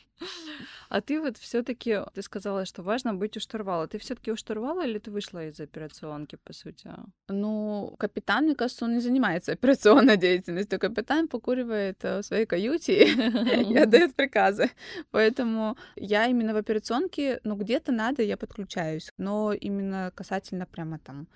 [0.90, 3.88] А ты вот все-таки, ты сказала, что важно быть у штурвала.
[3.88, 6.88] Ты все-таки у штурвала или ты вышла из операционки, по сути?
[7.28, 10.78] Ну, капитан, мне кажется, он не занимается операционной деятельностью.
[10.78, 14.70] Капитан покуривает э, в своей каюте и отдает приказы.
[15.10, 19.12] Поэтому я именно в операционке, ну, где-то надо, я подключаюсь.
[19.18, 21.28] Но именно касательно прямо там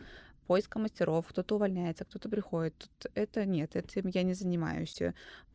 [0.46, 2.74] поиска мастеров, кто-то увольняется, кто-то приходит.
[2.78, 4.98] Тут это нет, этим я не занимаюсь.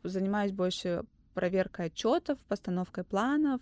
[0.04, 3.60] Занимаюсь больше проверкой отчетов, постановкой планов,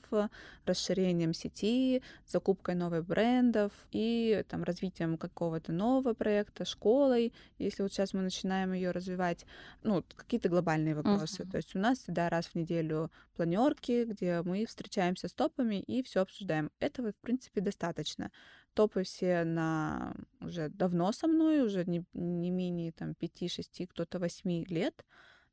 [0.64, 8.14] расширением сети, закупкой новых брендов и там, развитием какого-то нового проекта, школой, если вот сейчас
[8.14, 9.44] мы начинаем ее развивать,
[9.82, 11.42] ну, какие-то глобальные вопросы.
[11.42, 11.50] Uh-huh.
[11.50, 16.02] То есть у нас всегда раз в неделю планерки, где мы встречаемся с топами и
[16.02, 16.70] все обсуждаем.
[16.78, 18.30] Этого, в принципе, достаточно.
[18.74, 24.64] Топы все на уже давно со мной, уже не, не менее там 5-6, кто-то 8
[24.68, 25.04] лет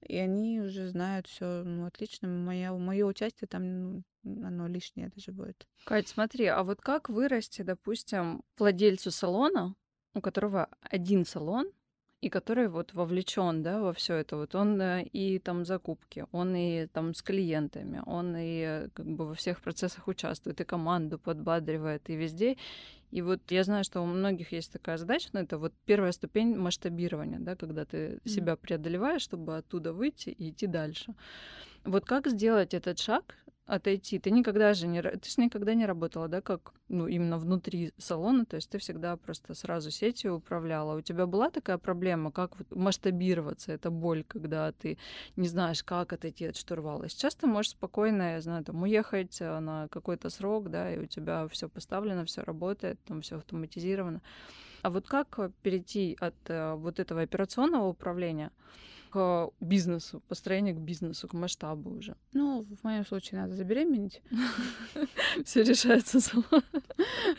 [0.01, 2.27] и они уже знают все ну, отлично.
[2.27, 5.67] Мое, мое участие там, ну, оно лишнее даже будет.
[5.85, 9.75] Кать, смотри, а вот как вырасти, допустим, владельцу салона,
[10.13, 11.71] у которого один салон,
[12.21, 14.35] и который вот вовлечен, да, во все это.
[14.35, 19.05] Вот он э, и там закупки, он и там с клиентами, он и э, как
[19.05, 22.57] бы во всех процессах участвует, и команду подбадривает, и везде.
[23.11, 26.55] И вот я знаю, что у многих есть такая задача, но это вот первая ступень
[26.55, 31.15] масштабирования, да, когда ты себя преодолеваешь, чтобы оттуда выйти и идти дальше.
[31.85, 33.35] Вот как сделать этот шаг,
[33.69, 34.17] отойти.
[34.19, 38.45] Ты никогда же не, ты же никогда не работала, да, как, ну, именно внутри салона,
[38.45, 40.97] то есть ты всегда просто сразу сетью управляла.
[40.97, 44.97] У тебя была такая проблема, как вот масштабироваться, это боль, когда ты
[45.35, 47.07] не знаешь, как отойти от штурвала.
[47.09, 51.05] Сейчас ты можешь спокойно, я знаю, там, уехать э, на какой-то срок, да, и у
[51.05, 54.21] тебя все поставлено, все работает, там все автоматизировано.
[54.81, 58.51] А вот как перейти от э, вот этого операционного управления
[59.09, 62.15] к бизнесу, построение к бизнесу, к масштабу уже?
[62.33, 64.21] Ну, в моем случае надо забеременеть.
[65.45, 66.43] Все решается само.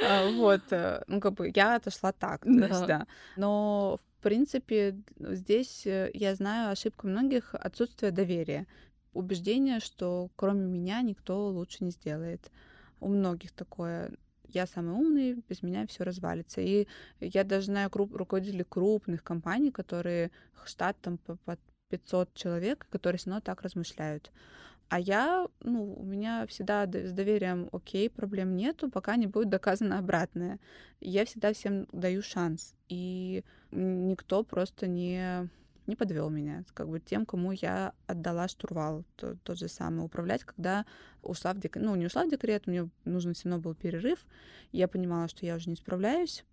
[0.02, 3.06] А, вот, э, ну, как бы я отошла так, да.
[3.37, 8.66] Но, в принципе, здесь э, я знаю ошибку многих отсутствие доверия.
[9.12, 12.50] Убеждение, что кроме меня никто лучше не сделает.
[13.00, 14.12] У многих такое
[14.52, 16.60] я самый умный, без меня все развалится.
[16.60, 16.86] И
[17.20, 20.30] я даже знаю круп, руководителей крупных компаний, которые
[20.64, 21.58] штат там под
[21.88, 24.30] 500 человек, которые все равно так размышляют.
[24.88, 29.98] А я, ну, у меня всегда с доверием, окей, проблем нету, пока не будет доказано
[29.98, 30.58] обратное.
[31.00, 32.74] Я всегда всем даю шанс.
[32.88, 35.48] И никто просто не
[35.90, 36.64] не подвел меня.
[36.72, 40.87] Как бы тем, кому я отдала штурвал, то, тот же самый, управлять, когда
[41.22, 41.85] ушла в декрет.
[41.85, 44.24] Ну, не ушла в декрет, мне нужен все равно был перерыв.
[44.72, 46.44] Я понимала, что я уже не справляюсь.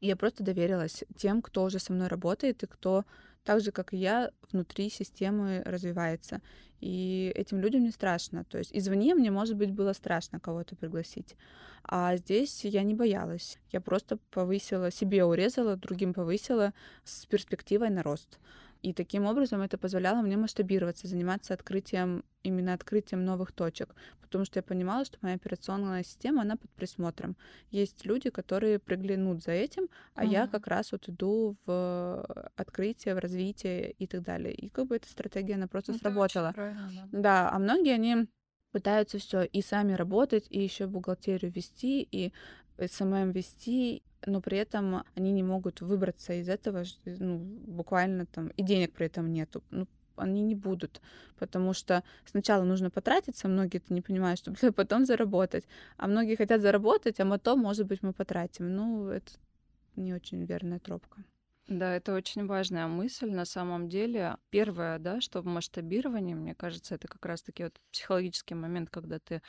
[0.00, 3.04] Я просто доверилась тем, кто уже со мной работает и кто
[3.44, 6.40] так же, как и я, внутри системы развивается.
[6.80, 8.44] И этим людям не страшно.
[8.44, 11.36] То есть извне мне, может быть, было страшно кого-то пригласить.
[11.82, 13.58] А здесь я не боялась.
[13.70, 16.72] Я просто повысила, себе урезала, другим повысила
[17.04, 18.38] с перспективой на рост.
[18.84, 24.58] И таким образом это позволяло мне масштабироваться, заниматься открытием, именно открытием новых точек, потому что
[24.58, 27.34] я понимала, что моя операционная система, она под присмотром.
[27.70, 30.30] Есть люди, которые приглянут за этим, а mm-hmm.
[30.30, 34.52] я как раз вот иду в открытие, в развитие и так далее.
[34.52, 36.52] И как бы эта стратегия, она просто это сработала.
[36.54, 37.08] Да.
[37.10, 38.28] да, а многие, они
[38.70, 42.34] пытаются все и сами работать, и еще бухгалтерию вести, и
[42.78, 48.62] SMM вести, но при этом они не могут выбраться из этого, ну, буквально там, и
[48.62, 49.62] денег при этом нету.
[49.70, 51.00] Ну, они не будут,
[51.38, 55.64] потому что сначала нужно потратиться, многие это не понимают, чтобы потом заработать,
[55.96, 58.74] а многие хотят заработать, а потом, может быть, мы потратим.
[58.74, 59.32] Ну, это
[59.96, 61.24] не очень верная тропка.
[61.66, 64.36] Да, это очень важная мысль на самом деле.
[64.50, 69.40] Первое, да, что в масштабировании, мне кажется, это как раз-таки вот психологический момент, когда ты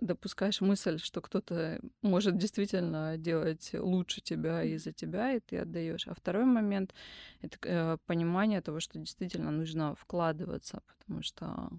[0.00, 6.06] допускаешь мысль, что кто-то может действительно делать лучше тебя и за тебя, и ты отдаешь.
[6.08, 6.94] А второй момент
[7.40, 11.70] это э, понимание того, что действительно нужно вкладываться, потому что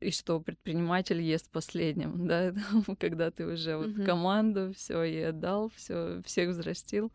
[0.00, 2.54] и что предприниматель ест последним, да,
[2.98, 7.12] когда ты уже вот команду все и отдал, все всех взрастил.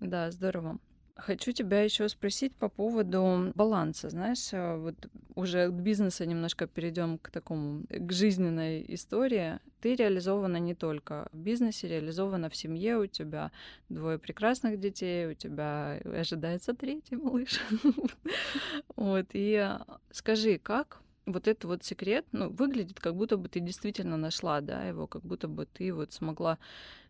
[0.00, 0.78] Да, здорово.
[1.16, 4.10] Хочу тебя еще спросить по поводу баланса.
[4.10, 4.96] Знаешь, э, вот
[5.36, 9.60] уже от бизнеса немножко перейдем к такому, к жизненной истории.
[9.80, 12.98] Ты реализована не только в бизнесе, реализована в семье.
[12.98, 13.52] У тебя
[13.88, 17.60] двое прекрасных детей, у тебя ожидается третий малыш.
[18.96, 19.76] Вот, и
[20.10, 24.84] скажи, как вот этот вот секрет, ну, выглядит, как будто бы ты действительно нашла, да,
[24.84, 26.58] его, как будто бы ты вот смогла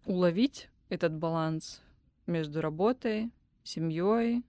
[0.05, 1.83] уловить этот баланс
[2.27, 3.31] между работой,
[3.65, 4.45] семьей,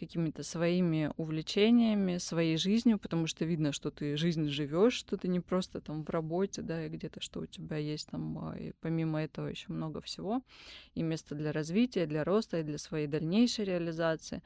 [0.00, 5.40] какими-то своими увлечениями, своей жизнью, потому что видно, что ты жизнь живешь, что ты не
[5.40, 9.22] просто там в работе, да, и где-то что у тебя есть там, а, и помимо
[9.22, 10.42] этого еще много всего,
[10.94, 14.42] и место для развития, для роста, и для своей дальнейшей реализации.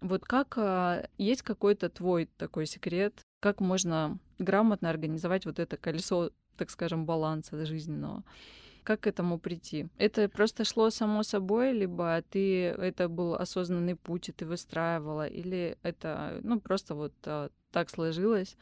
[0.00, 6.30] Вот как а, есть какой-то твой такой секрет, как можно грамотно организовать вот это колесо,
[6.56, 8.24] так скажем, баланса жизненного?
[8.88, 9.86] Как к этому прийти?
[9.98, 15.76] Это просто шло само собой, либо ты это был осознанный путь, и ты выстраивала, или
[15.82, 18.56] это ну просто вот а, так сложилось?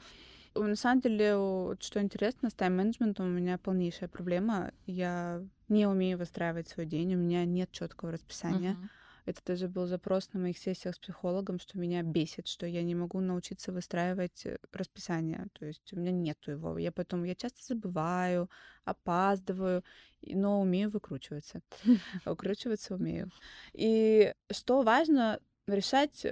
[0.56, 4.72] На самом деле, вот что интересно, с тайм-менеджментом у меня полнейшая проблема.
[4.86, 8.72] Я не умею выстраивать свой день, у меня нет четкого расписания.
[8.72, 8.88] Uh-huh.
[9.26, 12.94] Это даже был запрос на моих сессиях с психологом, что меня бесит, что я не
[12.94, 15.48] могу научиться выстраивать э, расписание.
[15.52, 16.78] То есть у меня нету его.
[16.78, 18.48] Я потом, я часто забываю,
[18.84, 19.82] опаздываю,
[20.22, 21.60] но умею выкручиваться.
[22.24, 23.30] Выкручиваться умею.
[23.72, 26.24] И что важно, решать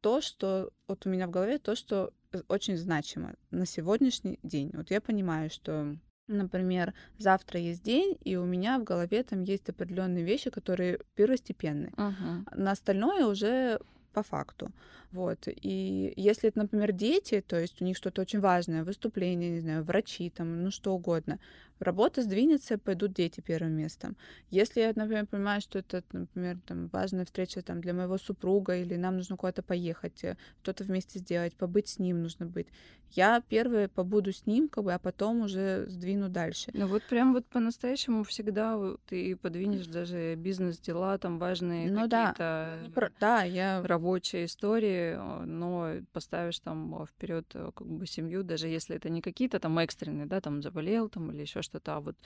[0.00, 4.70] то, что вот у меня в голове, то, что э, очень значимо на сегодняшний день.
[4.72, 5.96] Вот я понимаю, что
[6.28, 11.92] Например, завтра есть день, и у меня в голове там есть определенные вещи, которые первостепенные.
[11.92, 12.46] Uh-huh.
[12.54, 13.80] На остальное уже
[14.12, 14.70] по факту.
[15.12, 15.48] Вот.
[15.48, 19.82] И если это, например, дети, то есть у них что-то очень важное, выступление, не знаю,
[19.84, 21.38] врачи, там, ну что угодно,
[21.78, 24.16] работа сдвинется, пойдут дети первым местом.
[24.50, 28.96] Если я, например, понимаю, что это, например, там, важная встреча там, для моего супруга, или
[28.96, 32.66] нам нужно куда-то поехать, э, что-то вместе сделать, побыть с ним нужно быть,
[33.12, 36.70] я первое побуду с ним, как бы, а потом уже сдвину дальше.
[36.74, 43.10] Ну вот прям вот по-настоящему всегда ты подвинешь даже бизнес-дела, там важные ну, какие-то да.
[43.18, 43.82] да, я...
[43.82, 44.97] рабочие истории,
[45.46, 50.26] но поставишь там вперед э, как бы семью, даже если это не какие-то там экстренные,
[50.26, 52.16] да, там заболел там или еще что-то, а вот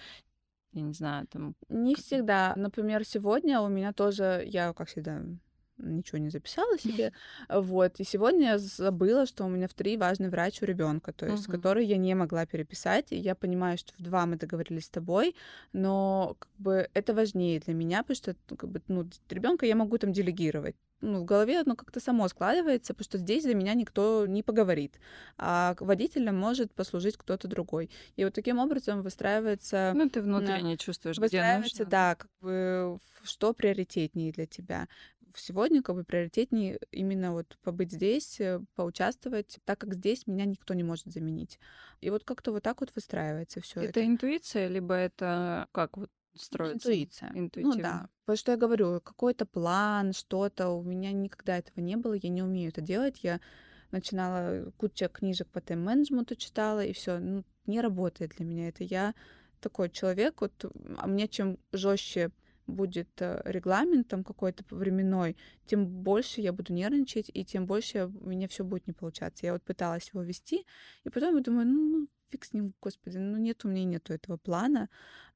[0.73, 1.55] я не знаю, там...
[1.69, 2.55] Не всегда.
[2.57, 5.23] Например, сегодня у меня тоже, я, как всегда,
[5.77, 7.13] ничего не записала себе.
[7.49, 8.01] Вот.
[8.01, 11.49] И сегодня я забыла, что у меня в три важный врач у ребенка, то есть,
[11.49, 11.53] uh-huh.
[11.53, 13.13] который я не могла переписать.
[13.13, 15.35] И я понимаю, что в два мы договорились с тобой,
[15.73, 19.99] но как бы это важнее для меня, потому что как бы, ну, ребенка я могу
[19.99, 24.27] там делегировать ну, в голове оно как-то само складывается, потому что здесь за меня никто
[24.27, 24.99] не поговорит,
[25.37, 27.91] а водителем может послужить кто-то другой.
[28.17, 29.93] И вот таким образом выстраивается...
[29.95, 31.91] Ну, ты внутренне чувствуешь, выстраивается, где нужно.
[31.91, 34.89] да, как бы что приоритетнее для тебя.
[35.35, 40.75] Сегодня как бы приоритетнее именно вот побыть здесь, э, поучаствовать, так как здесь меня никто
[40.75, 41.59] не может заменить.
[42.01, 43.89] И вот как-то вот так вот выстраивается все это.
[43.89, 47.31] Это интуиция, либо это как вот строится.
[47.35, 47.77] Интуиция.
[47.77, 48.09] Ну да.
[48.25, 52.43] Потому что я говорю, какой-то план, что-то, у меня никогда этого не было, я не
[52.43, 53.21] умею это делать.
[53.23, 53.41] Я
[53.91, 58.85] начинала куча книжек по тайм-менеджменту читала, и все, ну, не работает для меня это.
[58.85, 59.15] Я
[59.61, 60.65] такой человек, вот,
[60.99, 62.31] а мне чем жестче
[62.67, 68.29] будет э, регламент там какой-то временной, тем больше я буду нервничать, и тем больше у
[68.29, 69.47] меня все будет не получаться.
[69.47, 70.65] Я вот пыталась его вести,
[71.05, 74.37] и потом я думаю, ну, фиг с ним, господи, ну нет, у меня нету этого
[74.37, 74.89] плана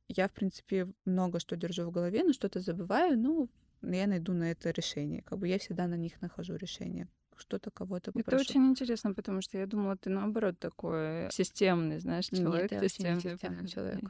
[0.09, 3.49] я, в принципе, много что держу в голове, но что-то забываю, ну,
[3.83, 5.23] я найду на это решение.
[5.23, 8.37] Как бы я всегда на них нахожу решение что-то кого-то попрошу.
[8.37, 12.73] Это очень интересно, потому что я думала, ты наоборот такой системный, знаешь, человек.
[12.73, 14.05] Нет, я системный, не системный человек.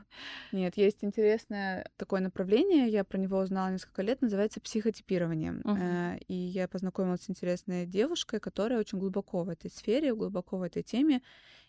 [0.53, 5.53] Нет, есть интересное такое направление, я про него узнала несколько лет, называется психотипирование.
[5.53, 6.25] Uh-huh.
[6.29, 10.83] И я познакомилась с интересной девушкой, которая очень глубоко в этой сфере, глубоко в этой
[10.83, 11.23] теме.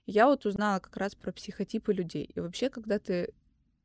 [0.05, 2.23] Я вот узнала как раз про психотипы людей.
[2.23, 3.33] И вообще, когда ты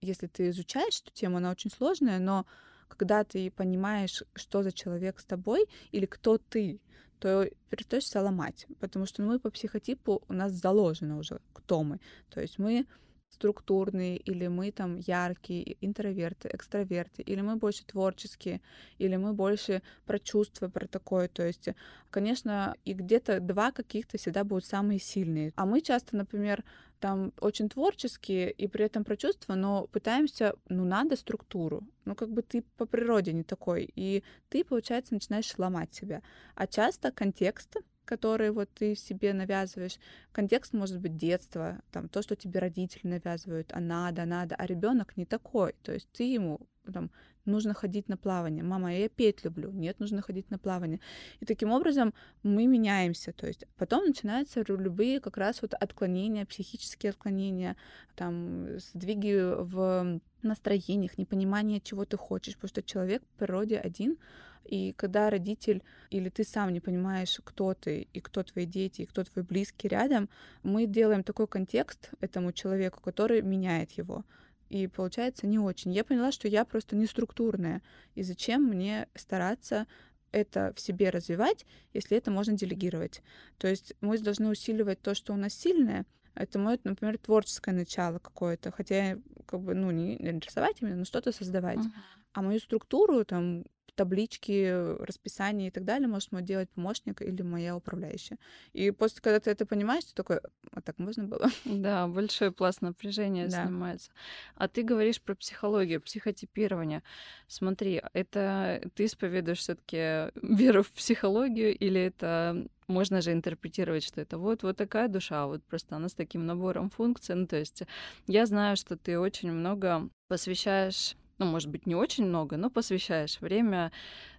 [0.02, 2.46] если ты изучаешь эту тему, она очень сложная, но
[2.88, 6.80] когда ты понимаешь, что за человек с тобой или кто ты,
[7.18, 12.00] то перестаешься ломать, потому что мы по психотипу у нас заложено уже, кто мы.
[12.30, 12.84] То есть мы
[13.32, 18.60] структурные, или мы там яркие, интроверты, экстраверты, или мы больше творческие,
[18.98, 21.28] или мы больше про чувства, про такое.
[21.28, 21.68] То есть,
[22.10, 25.52] конечно, и где-то два каких-то всегда будут самые сильные.
[25.56, 26.64] А мы часто, например,
[27.00, 31.82] там очень творческие и при этом про чувства, но пытаемся, ну, надо структуру.
[32.04, 33.90] Ну, как бы ты по природе не такой.
[33.96, 36.22] И ты, получается, начинаешь ломать себя.
[36.54, 39.98] А часто контекст который вот ты себе навязываешь.
[40.32, 45.16] Контекст может быть детство, там то, что тебе родители навязывают, а надо, надо, а ребенок
[45.16, 45.74] не такой.
[45.82, 46.60] То есть ты ему
[46.92, 47.10] там,
[47.44, 48.64] нужно ходить на плавание.
[48.64, 49.70] Мама, я петь люблю.
[49.70, 51.00] Нет, нужно ходить на плавание.
[51.40, 53.32] И таким образом мы меняемся.
[53.32, 57.76] То есть потом начинаются любые как раз вот отклонения, психические отклонения,
[58.14, 64.18] там, сдвиги в настроениях, непонимание, чего ты хочешь, потому что человек в природе один,
[64.64, 69.06] и когда родитель или ты сам не понимаешь, кто ты и кто твои дети, и
[69.06, 70.28] кто твой близкий рядом,
[70.62, 74.24] мы делаем такой контекст этому человеку, который меняет его.
[74.68, 75.92] И получается не очень.
[75.92, 77.82] Я поняла, что я просто не структурная.
[78.14, 79.86] И зачем мне стараться
[80.30, 83.22] это в себе развивать, если это можно делегировать.
[83.58, 86.06] То есть мы должны усиливать то, что у нас сильное.
[86.34, 91.32] Это мое, например, творческое начало какое-то, хотя как бы, ну, не рисовать именно, но что-то
[91.32, 91.78] создавать.
[91.78, 91.92] Uh-huh.
[92.32, 97.76] А мою структуру, там, таблички, расписание и так далее может мой делать помощник или моя
[97.76, 98.38] управляющая.
[98.72, 100.40] И после, когда ты это понимаешь, ты такой,
[100.70, 101.48] а так можно было?
[101.64, 103.64] Да, большой пласт напряжения да.
[103.64, 104.10] снимается.
[104.54, 107.02] А ты говоришь про психологию, психотипирование.
[107.48, 114.20] Смотри, это ты исповедуешь все таки веру в психологию или это можно же интерпретировать, что
[114.20, 117.34] это вот, вот такая душа, вот просто она с таким набором функций.
[117.34, 117.82] Ну, то есть
[118.26, 123.40] я знаю, что ты очень много посвящаешь ну, может быть, не очень много, но посвящаешь
[123.40, 123.92] время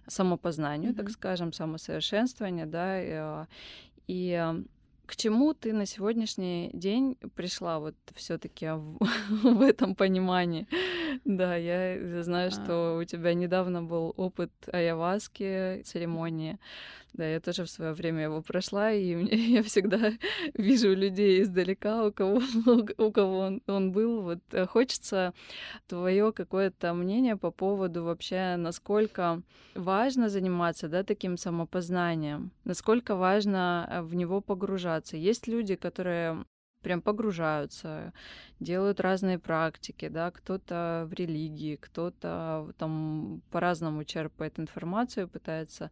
[0.06, 0.96] самопознанию, mm-hmm.
[0.96, 3.46] так скажем, самосовершенствованию, да, и, а,
[4.06, 4.54] и
[5.06, 8.98] к чему ты на сегодняшний день пришла вот все-таки в,
[9.42, 10.66] в этом понимании?
[11.24, 12.98] Да, я знаю, что а.
[12.98, 16.58] у тебя недавно был опыт аяваски церемонии.
[17.14, 19.24] Да, я тоже в свое время его прошла, и
[19.54, 20.12] я всегда
[20.54, 22.42] вижу людей издалека, у кого,
[22.98, 24.22] у кого он, он был.
[24.22, 25.32] Вот э, хочется
[25.86, 29.42] твое какое-то мнение по поводу вообще, насколько
[29.76, 34.93] важно заниматься да, таким самопознанием, насколько важно э, в него погружаться.
[35.16, 36.44] Есть люди, которые
[36.84, 38.12] прям погружаются,
[38.60, 45.90] делают разные практики, да, кто-то в религии, кто-то там по-разному черпает информацию, пытается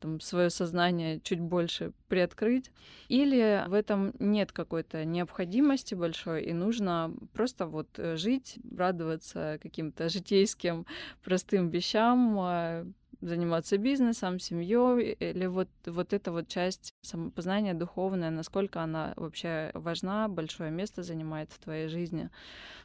[0.00, 2.72] там, свое сознание чуть больше приоткрыть,
[3.08, 10.08] или в этом нет какой-то необходимости большой, и нужно просто вот э, жить, радоваться каким-то
[10.08, 10.86] житейским
[11.22, 12.86] простым вещам, а,
[13.22, 20.28] заниматься бизнесом, семьей, или вот, вот эта вот часть самопознания духовная, насколько она вообще важна,
[20.28, 22.28] большое место занимает в твоей жизни.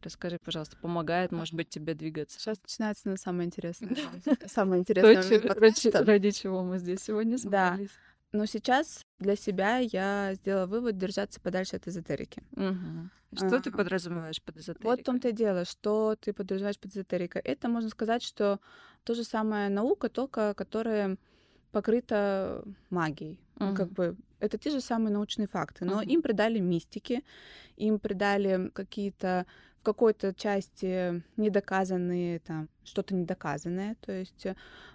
[0.04, 2.40] Расскажи, пожалуйста, помогает, может быть, тебе двигаться?
[2.40, 3.98] Сейчас начинается на самое интересное.
[4.46, 6.04] Самое интересное.
[6.06, 7.90] Ради чего мы здесь сегодня собрались.
[8.34, 12.44] Но сейчас для себя я сделала вывод держаться подальше от эзотерики.
[13.34, 14.92] Что а, ты подразумеваешь под эзотерикой?
[14.92, 17.42] Вот в том-то и дело, что ты подразумеваешь под эзотерикой.
[17.42, 18.60] Это можно сказать, что
[19.04, 21.18] то же самое наука, только которая
[21.72, 23.40] покрыта магией.
[23.58, 23.76] Uh-huh.
[23.76, 26.06] Как бы это те же самые научные факты, но uh-huh.
[26.06, 27.24] им придали мистики,
[27.76, 29.46] им придали какие-то
[29.88, 34.46] какой-то части недоказанные, там, что-то недоказанное, то есть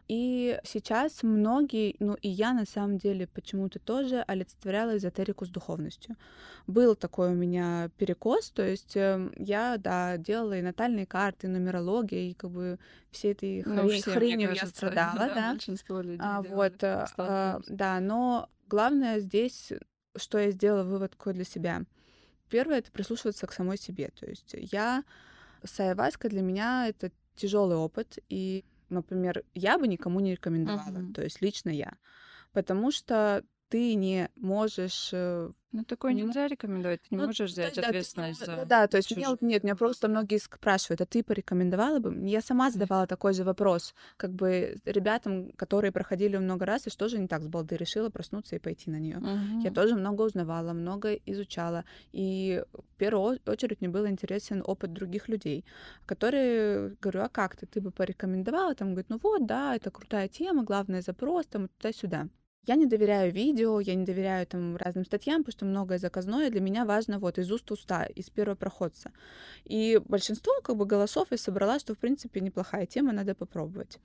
[0.07, 6.17] и сейчас многие, ну и я на самом деле почему-то тоже олицетворяла эзотерику с духовностью.
[6.67, 11.51] Был такой у меня перекос, то есть эм, я, да, делала и натальные карты, и
[11.51, 12.79] нумерология, и как бы
[13.11, 15.35] все этой ну, хрень, все, хренью кажется, я страдала, да.
[15.35, 15.51] да.
[15.53, 19.73] Большинство людей а, вот, а, да, но главное здесь,
[20.17, 21.81] что я сделала вывод какой для себя—
[22.53, 24.11] Первое— это прислушиваться к самой себе.
[24.21, 25.03] То есть я...
[25.65, 31.13] Сайваска для меня— это тяжелый опыт, и, например, я бы никому не рекомендовала, uh-huh.
[31.15, 31.93] то есть лично я,
[32.53, 37.77] потому что ты не можешь э, ну, такое нельзя рекомендовать, ты не ну, можешь взять
[37.77, 38.65] есть, ответственность да, за...
[38.67, 42.29] Да, то есть мне, нет, меня просто многие спрашивают, а ты порекомендовала бы?
[42.29, 47.09] Я сама задавала такой же вопрос, как бы ребятам, которые проходили много раз, и что
[47.09, 49.17] же не так с балды, решила проснуться и пойти на нее.
[49.17, 49.63] Угу.
[49.63, 55.29] Я тоже много узнавала, много изучала, и в первую очередь мне был интересен опыт других
[55.29, 55.65] людей,
[56.07, 58.75] которые, говорю, а как ты, ты бы порекомендовала?
[58.75, 62.29] Там, говорит, ну вот, да, это крутая тема, главное запрос, там, туда-сюда.
[62.65, 66.49] Я не доверяю видео, я не доверяю там разным статьям, потому что многое заказное.
[66.49, 69.11] Для меня важно вот из уст уста, из первого проходца.
[69.65, 73.99] И большинство как бы голосов я собрала, что в принципе неплохая тема, надо попробовать.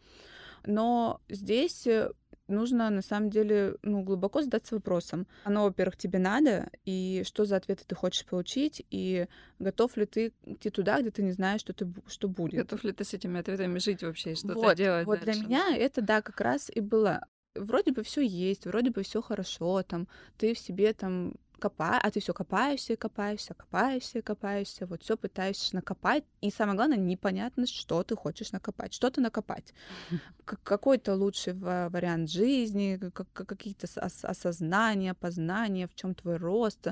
[0.65, 2.11] Но здесь э,
[2.47, 5.27] нужно на самом деле ну, глубоко задаться вопросом.
[5.43, 9.27] Оно, во-первых, тебе надо, и что за ответы ты хочешь получить, и
[9.59, 12.55] готов ли ты идти туда, где ты не знаешь, что, ты, что будет.
[12.55, 15.39] Готов ли ты с этими ответами жить вообще и что-то вот, делать Вот дальше?
[15.39, 17.25] для меня это, да, как раз и было
[17.59, 22.11] вроде бы все есть, вроде бы все хорошо, там ты в себе там копаешь, а
[22.11, 28.03] ты все копаешься, копаешься, копаешься, копаешься, вот все пытаешься накопать, и самое главное непонятно, что
[28.03, 29.73] ты хочешь накопать, что ты накопать,
[30.45, 32.99] какой-то лучший вариант жизни,
[33.33, 33.87] какие-то
[34.23, 36.87] осознания, познания, в чем твой рост,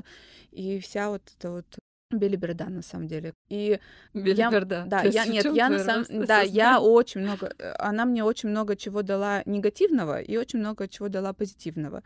[0.50, 1.78] и вся вот эта вот
[2.10, 3.34] Белиберда, на самом деле.
[3.48, 3.80] И
[4.14, 4.76] Белиберда.
[4.76, 8.48] Я, да, я, нет, я на самом да, я очень много, э, она мне очень
[8.48, 12.02] много чего дала негативного и очень много чего дала позитивного.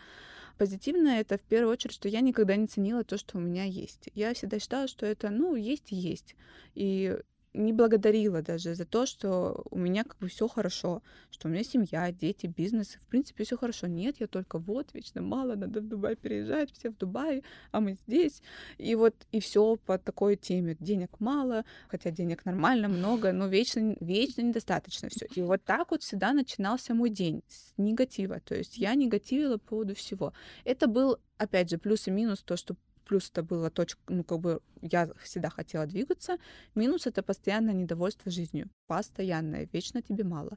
[0.57, 4.09] Позитивное это в первую очередь, что я никогда не ценила то, что у меня есть.
[4.15, 6.35] Я всегда считала, что это, ну, есть и есть.
[6.75, 7.19] И
[7.53, 11.65] не благодарила даже за то, что у меня как бы все хорошо, что у меня
[11.65, 13.87] семья, дети, бизнес, в принципе, все хорошо.
[13.89, 17.43] Нет, я только вот, вечно мало, надо в Дубай переезжать, все в Дубае,
[17.73, 18.43] а мы здесь.
[18.79, 20.77] И вот, и все по такой теме.
[20.79, 25.27] Денег мало, хотя денег нормально, много, но вечно, вечно недостаточно все.
[25.35, 28.41] И вот так вот всегда начинался мой день с негатива.
[28.41, 30.33] То есть я негативила по поводу всего.
[30.65, 32.77] Это был, опять же, плюс и минус, то, что
[33.11, 36.39] плюс это было точка, ну, как бы я всегда хотела двигаться,
[36.77, 40.57] минус это постоянное недовольство жизнью, постоянное, вечно тебе мало.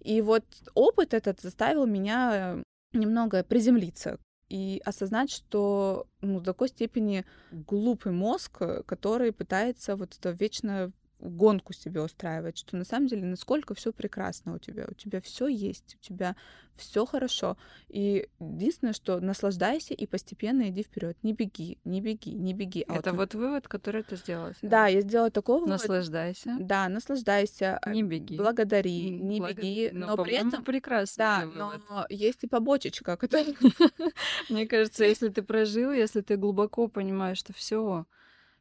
[0.00, 2.62] И вот опыт этот заставил меня
[2.94, 4.18] немного приземлиться
[4.48, 10.90] и осознать, что ну, до такой степени глупый мозг, который пытается вот это вечно
[11.24, 15.48] гонку себе устраивать, что на самом деле насколько все прекрасно у тебя, у тебя все
[15.48, 16.36] есть, у тебя
[16.76, 17.56] все хорошо.
[17.88, 21.16] И единственное, что наслаждайся и постепенно иди вперед.
[21.22, 22.84] Не беги, не беги, не беги.
[22.88, 24.52] А Это вот, вот вывод, который ты сделала.
[24.60, 25.66] Да, я сделала такого.
[25.66, 26.56] Наслаждайся.
[26.58, 27.80] Да, наслаждайся.
[27.86, 28.36] Не беги.
[28.36, 29.54] Благодари, не Благ...
[29.54, 29.90] беги.
[29.92, 31.50] Но, но при этом прекрасно.
[31.54, 33.54] Да, но есть и побочечка, которая.
[34.50, 38.06] Мне кажется, если ты прожил, если ты глубоко понимаешь, что все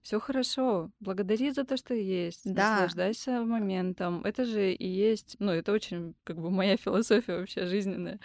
[0.03, 2.71] все хорошо, благодари за то, что есть, да.
[2.71, 4.23] наслаждайся моментом.
[4.25, 8.19] Это же и есть, ну, это очень, как бы, моя философия вообще жизненная.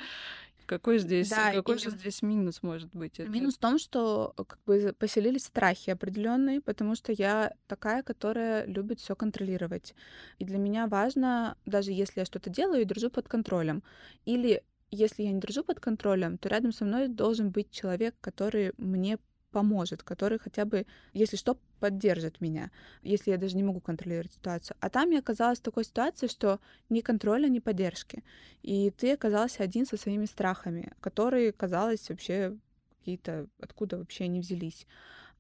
[0.66, 1.78] Какой здесь, да, какой и...
[1.78, 3.18] же здесь минус может быть?
[3.18, 3.30] Это...
[3.30, 9.00] Минус в том, что как бы поселились страхи определенные, потому что я такая, которая любит
[9.00, 9.94] все контролировать.
[10.38, 13.82] И для меня важно, даже если я что-то делаю и держу под контролем,
[14.26, 18.72] или если я не держу под контролем, то рядом со мной должен быть человек, который
[18.76, 19.18] мне
[19.50, 22.70] поможет, который хотя бы, если что, поддержит меня,
[23.02, 24.76] если я даже не могу контролировать ситуацию.
[24.80, 28.24] А там я оказалась в такой ситуации, что ни контроля, ни поддержки.
[28.62, 32.56] И ты оказался один со своими страхами, которые, казалось, вообще
[32.98, 34.86] какие-то, откуда вообще они взялись.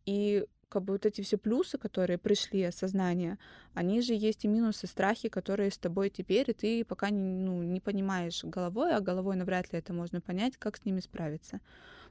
[0.06, 3.38] И как бы вот эти все плюсы, которые пришли, осознание,
[3.74, 7.62] они же есть и минусы, страхи, которые с тобой теперь, и ты пока не, ну,
[7.62, 11.60] не понимаешь головой, а головой навряд ли это можно понять, как с ними справиться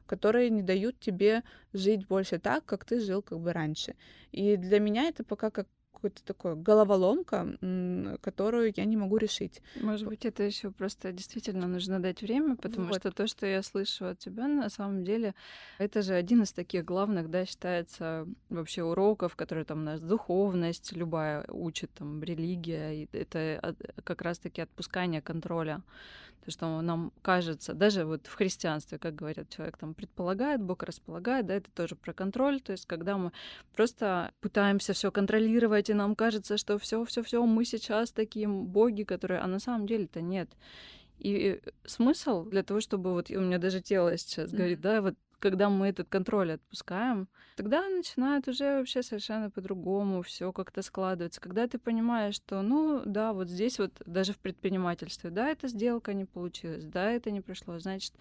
[0.08, 1.44] которые не дают тебе
[1.74, 3.96] жить больше так, как ты жил как бы раньше.
[4.32, 7.58] И для меня это пока как какая-то такая головоломка,
[8.22, 9.62] которую я не могу решить.
[9.82, 12.98] Может быть, это еще просто действительно нужно дать время, потому вот.
[12.98, 15.34] что то, что я слышу от тебя, на самом деле,
[15.80, 21.46] это же один из таких главных, да, считается вообще уроков, которые там нас духовность любая
[21.50, 25.82] учит, там религия, и это как раз-таки отпускание контроля.
[26.46, 31.46] То, что нам кажется, даже вот в христианстве, как говорят, человек там предполагает, Бог располагает,
[31.46, 32.62] да, это тоже про контроль.
[32.62, 33.32] То есть, когда мы
[33.76, 39.04] просто пытаемся все контролировать, и нам кажется, что все, все, все, мы сейчас такие боги,
[39.04, 40.50] которые, а на самом деле-то нет.
[41.20, 44.56] И смысл для того, чтобы вот у меня даже тело сейчас mm-hmm.
[44.56, 50.52] говорит, да, вот когда мы этот контроль отпускаем, тогда начинает уже вообще совершенно по-другому все
[50.52, 51.42] как-то складываться.
[51.42, 56.14] Когда ты понимаешь, что, ну, да, вот здесь вот даже в предпринимательстве, да, эта сделка
[56.14, 58.14] не получилась, да, это не пришло, значит,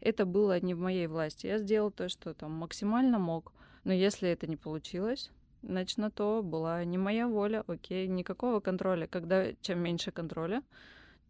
[0.00, 1.46] это было не в моей власти.
[1.46, 3.52] Я сделал то, что там максимально мог.
[3.84, 5.30] Но если это не получилось,
[5.62, 9.06] значит, на то была не моя воля, окей, никакого контроля.
[9.06, 10.62] Когда чем меньше контроля,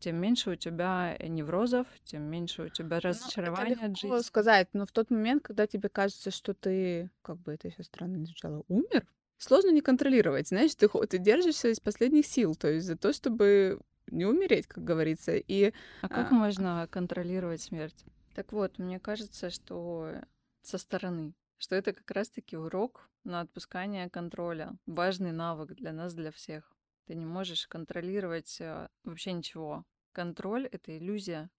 [0.00, 4.26] тем меньше у тебя неврозов, тем меньше у тебя разочарования ну, это легко от жизни.
[4.26, 8.24] сказать, но в тот момент, когда тебе кажется, что ты, как бы это сейчас странно
[8.24, 9.06] звучало, умер,
[9.38, 13.80] сложно не контролировать, знаешь, ты, ты держишься из последних сил, то есть за то, чтобы
[14.06, 15.36] не умереть, как говорится.
[15.36, 15.72] И,
[16.02, 16.34] а как а...
[16.34, 18.04] можно контролировать смерть?
[18.34, 20.14] Так вот, мне кажется, что
[20.62, 26.30] со стороны, что это как раз-таки урок на отпускание контроля, важный навык для нас, для
[26.30, 26.72] всех.
[27.10, 29.84] Ты не можешь контролировать э, вообще ничего.
[30.12, 31.50] Контроль— это иллюзия,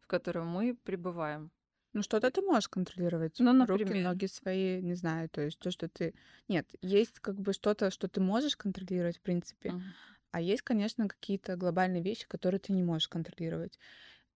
[0.00, 1.50] в которой мы пребываем.
[1.94, 3.36] Ну, что-то ты можешь контролировать.
[3.38, 3.88] Ну, например.
[3.88, 6.14] Руки, ноги свои, не знаю, то есть то, что ты...
[6.46, 9.80] Нет, есть как бы что-то, что ты можешь контролировать, в принципе, uh-huh.
[10.32, 13.78] а есть, конечно, какие-то глобальные вещи, которые ты не можешь контролировать.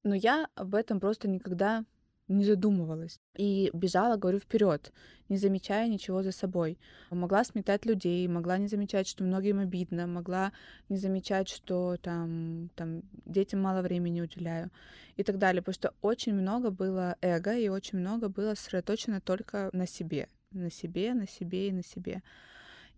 [0.04, 1.84] Но я об этом просто никогда
[2.32, 3.20] не задумывалась.
[3.36, 4.92] И бежала, говорю, вперед,
[5.28, 6.78] не замечая ничего за собой.
[7.10, 10.52] Могла сметать людей, могла не замечать, что многим обидно, могла
[10.88, 14.70] не замечать, что там, там детям мало времени уделяю
[15.16, 15.62] и так далее.
[15.62, 20.28] Потому что очень много было эго и очень много было сосредоточено только на себе.
[20.50, 22.22] На себе, на себе и на себе.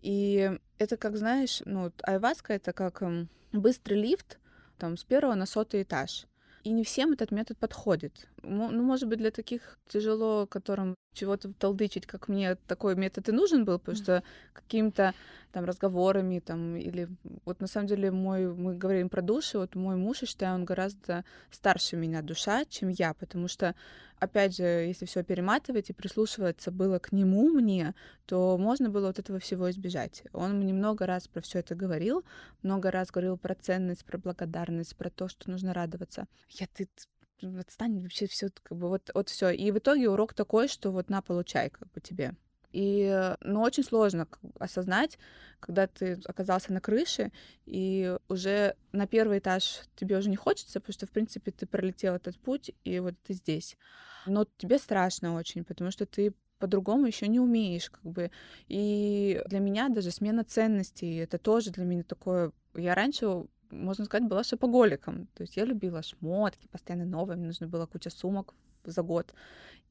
[0.01, 3.01] И это, как знаешь, ну, айваска— это как
[3.53, 4.39] быстрый лифт,
[4.77, 6.27] там, с первого на сотый этаж.
[6.63, 8.27] И не всем этот метод подходит.
[8.45, 13.65] Ну, может быть, для таких тяжело, которым чего-то толдычить, как мне такой метод и нужен
[13.65, 14.23] был, потому что
[14.53, 15.13] каким-то
[15.51, 17.07] там разговорами там или
[17.45, 20.65] вот на самом деле мой мы говорим про души, вот мой муж, я считаю, он
[20.65, 23.73] гораздо старше меня душа, чем я, потому что
[24.19, 29.19] опять же, если все перематывать и прислушиваться было к нему мне, то можно было вот
[29.19, 30.23] этого всего избежать.
[30.33, 32.25] Он мне много раз про все это говорил,
[32.61, 36.27] много раз говорил про ценность, про благодарность, про то, что нужно радоваться.
[36.49, 36.89] Я ты
[37.41, 41.09] отстань вообще все как бы вот вот все и в итоге урок такой что вот
[41.09, 42.35] на получай как бы тебе
[42.75, 44.27] и, ну, очень сложно
[44.59, 45.17] осознать,
[45.61, 47.31] когда ты оказался на крыше,
[47.65, 52.15] и уже на первый этаж тебе уже не хочется, потому что, в принципе, ты пролетел
[52.15, 53.77] этот путь, и вот ты здесь.
[54.25, 58.29] Но тебе страшно очень, потому что ты по-другому еще не умеешь, как бы.
[58.67, 62.51] И для меня даже смена ценностей, это тоже для меня такое...
[62.73, 63.45] Я раньше
[63.75, 65.27] можно сказать, была шопоголиком.
[65.35, 68.53] То есть я любила шмотки, постоянно новые, мне нужно было куча сумок
[68.83, 69.33] за год,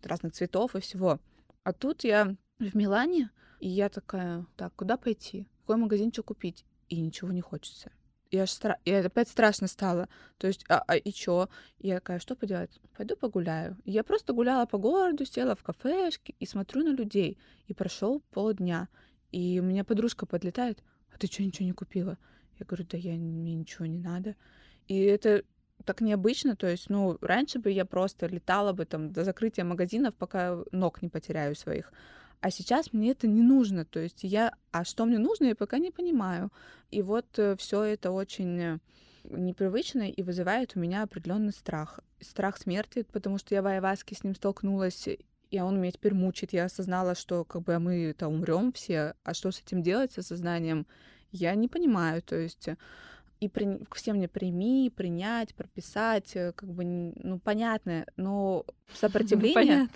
[0.03, 1.20] разных цветов и всего.
[1.62, 3.30] А тут я в Милане,
[3.61, 5.49] и я такая, так, куда пойти?
[5.61, 6.64] Какой магазин что купить?
[6.89, 7.91] И ничего не хочется.
[8.32, 8.78] Аж стра...
[8.85, 10.09] и опять страшно стало.
[10.39, 11.49] То есть, а, а и чё?
[11.78, 12.80] И я такая, что поделать?
[12.97, 13.76] Пойду погуляю.
[13.85, 17.39] И я просто гуляла по городу, села в кафешке и смотрю на людей.
[17.66, 18.89] И прошел полдня.
[19.30, 20.82] И у меня подружка подлетает,
[21.12, 22.18] а ты что, ничего не купила?
[22.59, 24.37] Я говорю, да я, мне ничего не надо.
[24.87, 25.45] И это
[25.85, 30.15] так необычно, то есть, ну, раньше бы я просто летала бы там до закрытия магазинов,
[30.15, 31.93] пока ног не потеряю своих.
[32.41, 35.79] А сейчас мне это не нужно, то есть я, а что мне нужно, я пока
[35.79, 36.51] не понимаю.
[36.91, 38.81] И вот э, все это очень
[39.25, 42.01] непривычно и вызывает у меня определенный страх.
[42.21, 45.09] Страх смерти, потому что я в Айваске с ним столкнулась,
[45.51, 46.53] и он меня теперь мучит.
[46.53, 50.19] Я осознала, что как бы мы это умрем все, а что с этим делать, с
[50.19, 50.87] осознанием,
[51.35, 52.22] я не понимаю.
[52.22, 52.68] То есть
[53.41, 58.64] и при, все мне прими, принять, прописать, э, как бы, ну, понятно, но
[58.95, 59.89] сопротивление...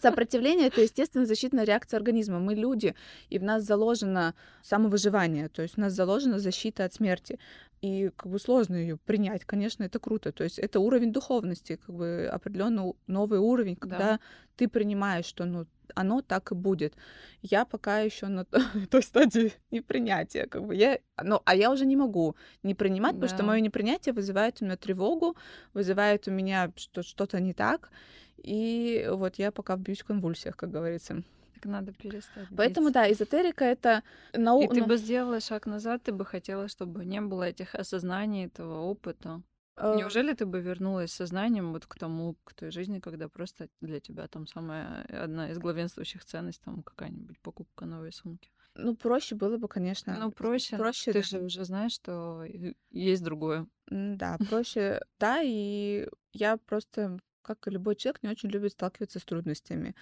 [0.00, 2.40] Сопротивление— это, естественно, защитная реакция организма.
[2.40, 2.94] Мы люди,
[3.28, 7.38] и в нас заложено самовыживание, то есть в нас заложена защита от смерти.
[7.82, 10.32] И как бы сложно ее принять, конечно, это круто.
[10.32, 14.20] То есть это уровень духовности, как бы определенный новый уровень, когда да.
[14.56, 16.94] ты принимаешь, что ну оно так и будет.
[17.42, 18.44] Я пока еще на
[18.90, 23.20] той стадии непринятия, как бы я, ну, а я уже не могу не принимать, да.
[23.20, 25.36] потому что мое непринятие вызывает у меня тревогу,
[25.74, 27.90] вызывает у меня что что-то не так,
[28.38, 31.22] и вот я пока бьюсь в конвульсиях, как говорится.
[31.56, 32.48] Так надо перестать.
[32.56, 34.02] Поэтому, да, эзотерика— это
[34.32, 34.74] наука.
[34.74, 38.80] И ты бы сделала шаг назад, ты бы хотела, чтобы не было этих осознаний, этого
[38.80, 39.42] опыта.
[39.76, 44.00] Э, Неужели ты бы вернулась сознанием вот к тому, к той жизни, когда просто для
[44.00, 48.50] тебя там самая одна из главенствующих ценностей, там какая-нибудь покупка новой сумки?
[48.74, 50.16] Ну, проще было бы, конечно.
[50.18, 50.76] Ну, проще.
[50.76, 51.12] Проще.
[51.12, 51.24] Ты да.
[51.24, 52.44] же уже знаешь, что
[52.90, 53.66] есть другое.
[53.88, 59.24] Да, проще, да, и я просто как и любой человек, не очень любит сталкиваться с
[59.24, 59.94] трудностями.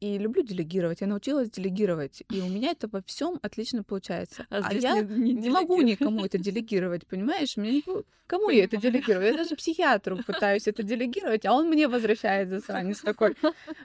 [0.00, 1.00] И люблю делегировать.
[1.00, 2.22] Я научилась делегировать.
[2.30, 4.46] И у меня это во всем отлично получается.
[4.50, 7.56] А, а я не, не, не могу никому это делегировать, понимаешь?
[7.56, 7.82] Мне
[8.30, 9.26] Кому я это делегирую?
[9.26, 13.34] Я даже психиатру пытаюсь это делегировать, а он мне возвращает засранец такой.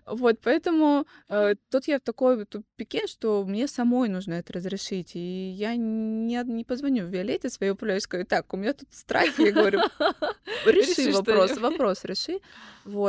[0.05, 5.15] Вот, поэтому э, тут я в такой тупике, что мне самой нужно это разрешить.
[5.15, 9.51] И я не, не позвоню Виолетте своей управляющей, скажу, так, у меня тут страхи, я
[9.51, 9.79] говорю,
[10.67, 12.39] реши вопрос, вопрос реши.
[12.83, 13.04] Вот.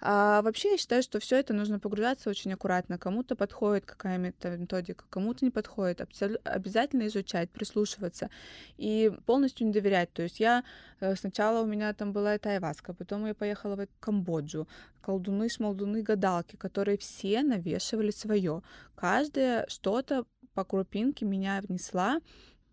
[0.00, 2.98] А вообще я считаю, что все это нужно погружаться очень аккуратно.
[2.98, 6.00] Кому-то подходит какая-то методика, кому-то не подходит.
[6.44, 8.30] Обязательно изучать, прислушиваться
[8.76, 10.12] и полностью не доверять.
[10.12, 10.64] То есть я
[11.00, 14.66] Э, сначала у меня там была эта айваска, потом я поехала в Камбоджу.
[15.00, 18.62] Колдуны, шмалдуны, гадалки, которые все навешивали свое.
[18.94, 20.24] Каждая что-то
[20.54, 22.20] по крупинке меня внесла,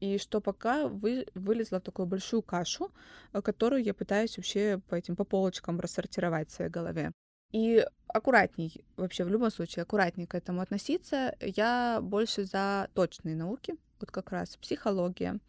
[0.04, 2.92] и что пока вы, вылезла в такую большую кашу,
[3.32, 7.14] э, которую я пытаюсь вообще по этим по полочкам рассортировать в своей голове.
[7.54, 11.34] И аккуратней, вообще в любом случае, аккуратней к этому относиться.
[11.40, 15.40] Я больше за точные науки, вот как раз психология,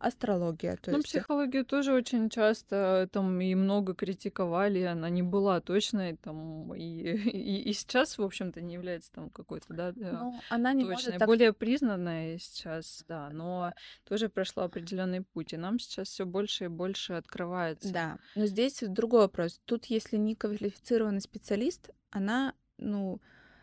[0.00, 0.76] астрология.
[0.76, 1.08] То ну, есть...
[1.08, 7.70] психологию тоже очень часто там и много критиковали, она не была точной, там, и, и,
[7.70, 11.28] и сейчас, в общем-то, не является там какой-то, да, ну, она не точной, так...
[11.28, 13.72] более признанная сейчас, да, но
[14.08, 17.92] тоже прошла определенный путь, и нам сейчас все больше и больше открывается.
[17.92, 19.60] Да, но здесь другой вопрос.
[19.66, 23.20] Тут, если не квалифицированный специалист, она, ну,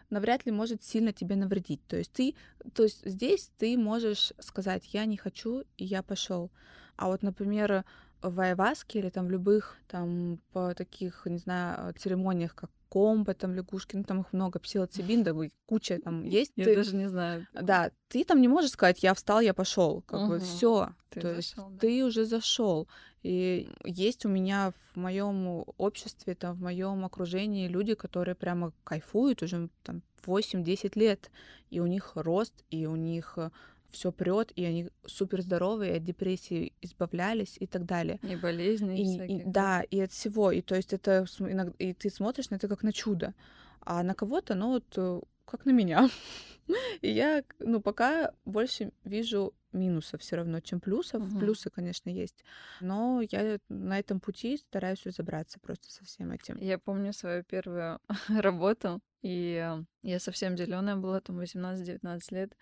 [0.10, 1.82] навряд ли может сильно тебе навредить.
[1.88, 2.36] То есть ты,
[2.74, 6.52] то есть здесь ты можешь сказать, я не хочу, и я пошел.
[6.96, 7.84] А вот, например,
[8.22, 13.54] в Айваске или там в любых там по таких, не знаю, церемониях, как комбо, там
[13.54, 15.34] лягушки, ну там их много, псилоцибин, да,
[15.66, 16.54] куча там есть.
[16.56, 17.48] Я ты, даже не знаю.
[17.54, 20.30] Да, ты там не можешь сказать, я встал, я пошел, как угу.
[20.30, 20.90] бы все.
[21.10, 21.78] То зашел, есть да.
[21.80, 22.88] ты уже зашел.
[23.24, 29.42] И есть у меня в моем обществе, там, в моем окружении люди, которые прямо кайфуют
[29.42, 31.32] уже там 8-10 лет,
[31.70, 33.38] и у них рост, и у них
[33.92, 38.20] все прет, и они супер здоровые, от депрессии избавлялись и так далее.
[38.24, 39.02] И болезни.
[39.02, 40.52] И, и, да, и от всего.
[40.52, 43.34] И то есть это иногда, и ты смотришь на это как на чудо.
[43.82, 46.10] А на кого-то, ну вот э, как на меня.
[47.02, 51.24] И я, ну, пока больше вижу минусов все равно, чем плюсов.
[51.24, 51.40] Угу.
[51.40, 52.44] Плюсы, конечно, есть.
[52.82, 56.58] Но я на этом пути стараюсь разобраться просто со всем этим.
[56.58, 59.02] Я помню свою первую работу.
[59.24, 62.56] И я совсем зеленая была, там 18-19 лет,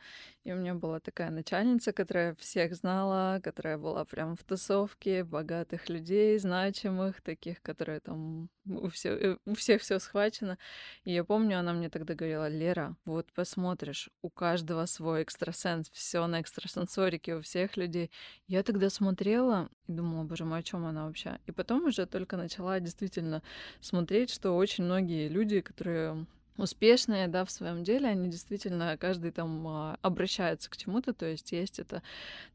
[0.46, 5.90] и у меня была такая начальница, которая всех знала, которая была прям в тусовке богатых
[5.90, 10.58] людей, значимых, таких, которые там у, все, э, у всех все схвачено.
[11.04, 16.26] И я помню, она мне тогда говорила, Лера, вот посмотришь, у каждого свой экстрасенс, все
[16.26, 18.12] на экстрасенсорике у всех людей.
[18.48, 21.38] Я тогда смотрела и думала, боже мой, о чем она вообще?
[21.46, 23.44] И потом уже только начала действительно
[23.82, 26.26] смотреть, что очень многие люди, которые
[26.58, 31.52] успешные, да, в своем деле, они действительно, каждый там а, обращается к чему-то, то есть
[31.52, 32.02] есть это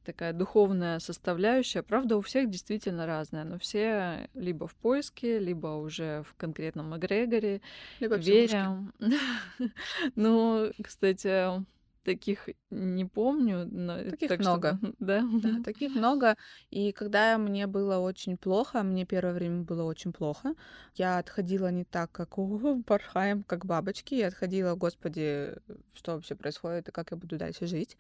[0.05, 1.83] такая духовная составляющая.
[1.83, 7.61] Правда, у всех действительно разная, но все либо в поиске, либо уже в конкретном эгрегоре,
[8.01, 8.93] либо верим.
[10.17, 11.65] Ну, кстати,
[12.05, 15.25] таких не помню, но таких так много, что, да?
[15.43, 16.37] да, таких много.
[16.71, 20.55] И когда мне было очень плохо, мне первое время было очень плохо,
[20.95, 25.55] я отходила не так, как у Пархаем, как бабочки, я отходила, господи,
[25.95, 27.97] что вообще происходит и как я буду дальше жить.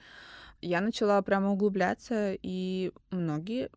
[0.62, 3.70] Я начала прямо углубляться, и многие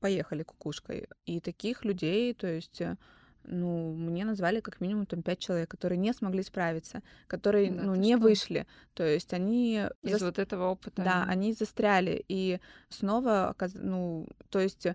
[0.00, 1.08] поехали кукушкой.
[1.26, 2.82] И таких людей, то есть
[3.44, 7.94] ну, мне назвали как минимум там пять человек, которые не смогли справиться, которые, да, ну,
[7.94, 8.22] не что?
[8.22, 8.66] вышли.
[8.94, 9.82] То есть они...
[10.02, 10.26] Из за...
[10.26, 11.02] вот этого опыта.
[11.02, 12.24] Да, они застряли.
[12.28, 14.86] И снова, ну, то есть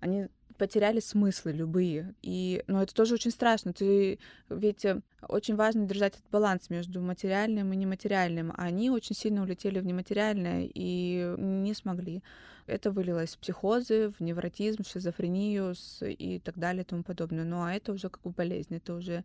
[0.00, 0.28] они
[0.58, 2.14] потеряли смыслы любые.
[2.22, 3.72] И, ну, это тоже очень страшно.
[3.72, 8.52] Ты ведь э, очень важно держать этот баланс между материальным и нематериальным.
[8.52, 12.22] А они очень сильно улетели в нематериальное и не смогли.
[12.66, 17.44] Это вылилось в психозы, в невротизм, в шизофрению и так далее и тому подобное.
[17.44, 19.24] Ну, а это уже как бы болезнь, это уже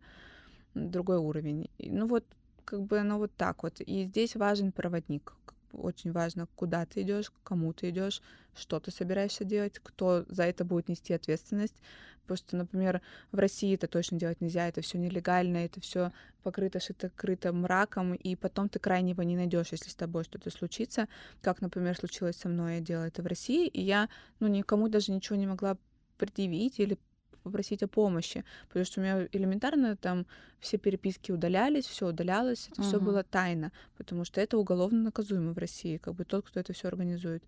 [0.74, 1.70] другой уровень.
[1.78, 2.24] Ну, вот
[2.64, 3.80] как бы оно вот так вот.
[3.80, 5.34] И здесь важен проводник
[5.72, 8.22] очень важно, куда ты идешь, кому ты идешь,
[8.54, 11.76] что ты собираешься делать, кто за это будет нести ответственность.
[12.22, 13.00] Потому что, например,
[13.32, 16.12] в России это точно делать нельзя, это все нелегально, это все
[16.42, 21.08] покрыто, шито, крыто мраком, и потом ты крайнего не найдешь, если с тобой что-то случится.
[21.42, 24.08] Как, например, случилось со мной, я делала это в России, и я,
[24.38, 25.76] ну, никому даже ничего не могла
[26.18, 26.98] предъявить или
[27.42, 30.26] попросить о помощи, потому что у меня элементарно там
[30.58, 32.84] все переписки удалялись, все удалялось, это uh-huh.
[32.86, 36.72] все было тайно, потому что это уголовно наказуемо в России, как бы тот, кто это
[36.72, 37.42] все организует.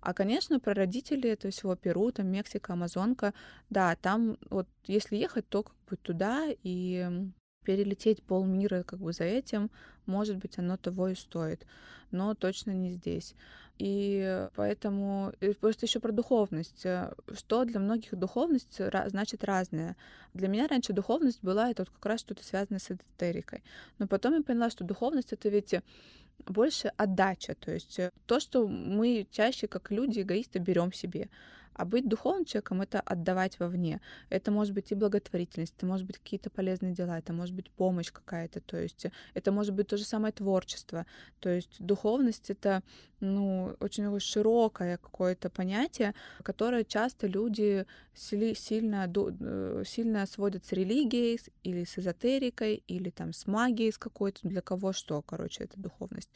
[0.00, 3.34] А, конечно, про родителей это всего Перу, там Мексика, Амазонка,
[3.70, 7.08] да, там вот если ехать, то как бы туда и
[7.64, 9.70] перелететь полмира как бы за этим,
[10.06, 11.66] может быть, оно того и стоит,
[12.12, 13.34] но точно не здесь.
[13.78, 16.86] И поэтому и просто еще про духовность.
[16.86, 19.96] Э, что для многих духовность значит разное.
[20.34, 23.62] Для меня раньше духовность была это вот как раз что-то связанное с эзотерикой.
[23.98, 25.74] Но потом я поняла, что духовность это ведь
[26.44, 31.28] больше отдача, то есть э, то, что мы чаще как люди эгоисты берем себе.
[31.76, 34.00] А быть духовным человеком— это отдавать вовне.
[34.30, 38.10] Это может быть и благотворительность, это может быть какие-то полезные дела, это может быть помощь
[38.10, 41.04] какая-то, то есть это может быть то же самое творчество.
[41.40, 42.82] То есть духовность— это
[43.20, 51.84] ну, очень широкое какое-то понятие, которое часто люди сильно, э, сильно сводят с религией или
[51.84, 56.30] с эзотерикой, или там с магией с какой-то, для кого что, короче, это духовность.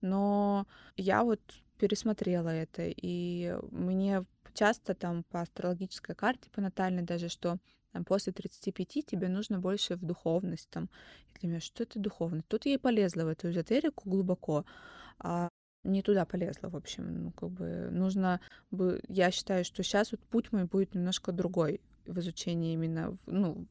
[0.00, 0.66] Но
[0.96, 1.40] я вот
[1.78, 4.24] пересмотрела это, и мне
[4.56, 7.58] часто там по астрологической карте, по натальной даже, что
[7.92, 10.68] там, после 35 тебе нужно больше в духовность.
[10.70, 10.90] Там.
[11.34, 12.48] И для меня, что это духовность?
[12.48, 14.64] Тут я и полезла в эту эзотерику глубоко,
[15.18, 15.48] а
[15.84, 17.24] не туда полезла, в общем.
[17.24, 18.40] Ну, как бы нужно...
[18.70, 23.66] Бы, я считаю, что сейчас вот путь мой будет немножко другой в изучении именно, ну,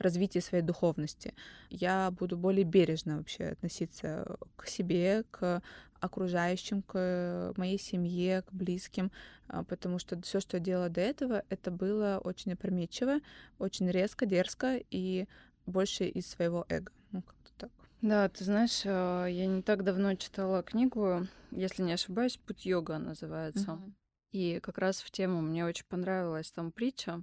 [0.00, 1.34] развитии своей духовности.
[1.68, 5.62] Я буду более бережно вообще относиться к себе, к
[6.00, 9.12] окружающим, к моей семье, к близким,
[9.48, 13.20] а, потому что все, что я делала до этого, это было очень опрометчиво,
[13.58, 15.26] очень резко, дерзко и
[15.66, 16.92] больше из своего эго.
[17.12, 17.70] Ну, как-то так.
[18.00, 22.98] Да, ты знаешь, а, я не так давно читала книгу, если не ошибаюсь, «Путь йога»
[22.98, 23.72] называется.
[23.72, 23.92] Uh-huh.
[24.32, 27.22] И как раз в тему мне очень понравилась там притча.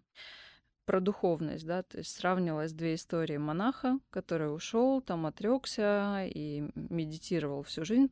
[0.88, 7.64] Про духовность, да, то есть сравнивалась две истории монаха, который ушел, там отрекся и медитировал
[7.64, 8.10] всю жизнь,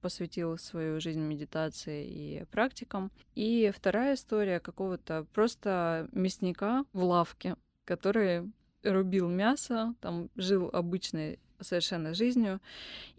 [0.00, 3.12] посвятил свою жизнь медитации и практикам.
[3.34, 8.50] И вторая история какого-то просто мясника в лавке, который
[8.82, 12.62] рубил мясо, там жил обычной совершенно жизнью.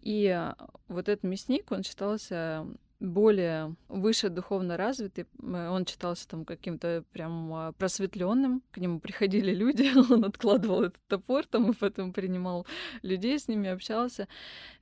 [0.01, 0.51] И
[0.87, 2.65] вот этот мясник, он считался
[2.99, 9.91] более выше духовно развитый, он читался там каким-то прям а, просветленным, к нему приходили люди,
[10.11, 12.65] он откладывал этот топор там и потом принимал
[13.03, 14.27] людей, с ними общался.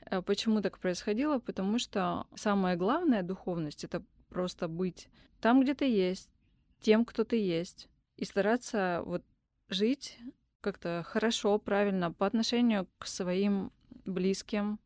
[0.06, 1.40] А почему так происходило?
[1.40, 5.10] Потому что самая главная духовность— это просто быть
[5.42, 6.32] там, где ты есть,
[6.80, 9.24] тем, кто ты есть, и стараться вот
[9.70, 10.18] жить
[10.62, 13.72] как-то хорошо, правильно по отношению к своим
[14.06, 14.80] близким,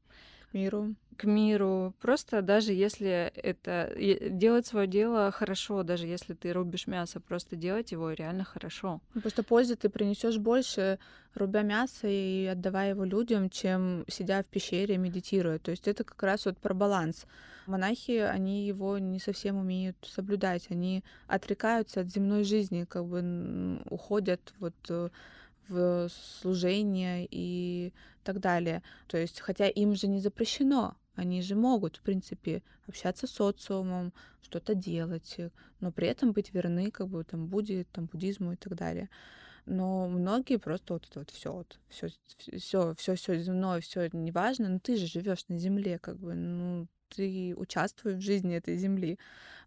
[0.54, 1.94] миру к миру.
[2.00, 3.94] Просто даже если это
[4.30, 9.02] делать свое дело хорошо, даже если ты рубишь мясо, просто делать его реально хорошо.
[9.14, 10.98] Ну, просто пользы ты принесешь больше,
[11.36, 15.60] рубя мясо и отдавая его людям, чем сидя в пещере, медитируя.
[15.60, 17.26] То есть это как раз вот про баланс.
[17.68, 20.68] Монахи, они его не совсем умеют соблюдать.
[20.72, 25.10] Они отрекаются от земной жизни, как бы уходят вот э,
[25.70, 27.94] в служение и
[28.24, 28.82] так далее.
[29.08, 34.14] То есть, хотя им же не запрещено, они же могут, в принципе, общаться с социумом,
[34.42, 35.38] что-то делать,
[35.80, 39.10] но при этом быть верны как бы там Будде, там буддизму и так далее.
[39.66, 42.08] Но многие просто вот это вот все, вот, все,
[42.58, 46.88] все, все, все земное, все неважно, но ты же живешь на земле, как бы, ну,
[47.10, 49.20] ты участвуешь в жизни этой земли.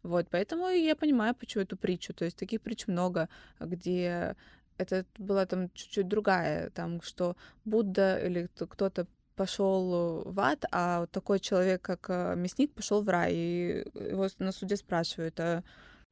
[0.02, 2.14] Вот, поэтому я понимаю, почему эту притчу.
[2.14, 3.28] То есть таких притч много,
[3.60, 4.36] где
[4.82, 9.06] это была там чуть-чуть другая, там, что Будда или кто-то
[9.36, 13.32] пошел в ад, а такой человек, как э, мясник, пошел в рай.
[13.34, 15.62] И его на суде спрашивают, а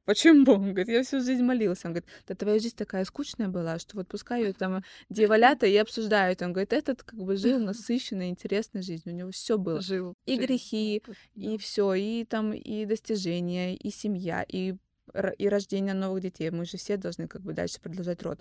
[0.05, 0.53] почему?
[0.53, 1.87] Он говорит, я всю жизнь молился.
[1.87, 5.75] Он говорит, да твоя жизнь такая скучная была, что вот пускай ее там дьяволята и
[5.77, 6.41] обсуждают.
[6.41, 9.81] Он говорит, этот как бы жил насыщенной, интересной жизнью, у него все было.
[9.81, 10.13] Жил.
[10.25, 11.03] И грехи,
[11.35, 14.75] и все, и там и достижения, и семья, и
[15.37, 16.49] и рождение новых детей.
[16.51, 18.39] Мы же все должны как бы дальше продолжать род.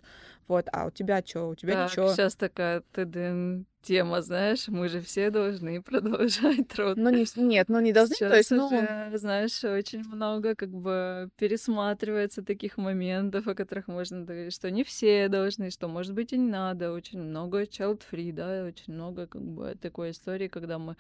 [0.49, 1.49] Вот, а у тебя что?
[1.49, 2.13] У тебя так, ничего.
[2.13, 6.97] Сейчас такая ТДН тема, знаешь, мы же все должны продолжать род.
[6.97, 8.67] Ну не, нет, ну не должны, Сейчас то есть, ну...
[8.67, 14.85] Уже, знаешь, очень много как бы пересматривается таких моментов, о которых можно говорить, что не
[14.85, 16.93] все должны, что, может быть, и не надо.
[16.93, 20.97] Очень много child-free, да, очень много как бы такой истории, когда мы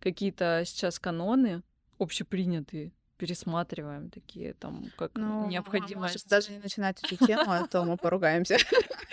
[0.00, 1.62] какие-то сейчас каноны
[1.98, 6.28] общепринятые пересматриваем такие там как ну, необходимость.
[6.28, 8.56] даже не начинать эту тему, а то мы поругаемся.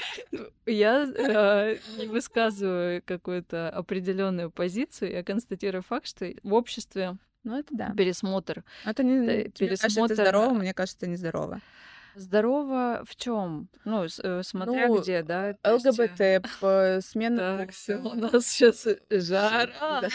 [0.66, 7.70] Я э, не высказываю какую-то определенную позицию, я констатирую факт, что в обществе ну, это
[7.72, 7.94] да.
[7.96, 8.64] пересмотр.
[8.86, 10.14] Это не пересмотр...
[10.14, 11.60] это здорово, мне кажется, это нездорово.
[12.16, 13.70] Здорово в чем?
[13.86, 15.56] Ну, э, смотря ну, где, да?
[15.64, 17.08] ЛГБТ, есть...
[17.10, 17.58] смена...
[17.60, 19.70] Так, все, у нас сейчас жара.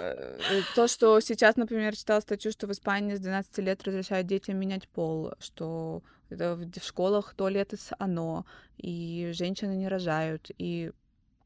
[0.00, 4.58] Э, то, что сейчас, например, читала статью, что в Испании с 12 лет разрешают детям
[4.58, 8.44] менять пол, что это в школах туалеты с оно,
[8.76, 10.92] и женщины не рожают, и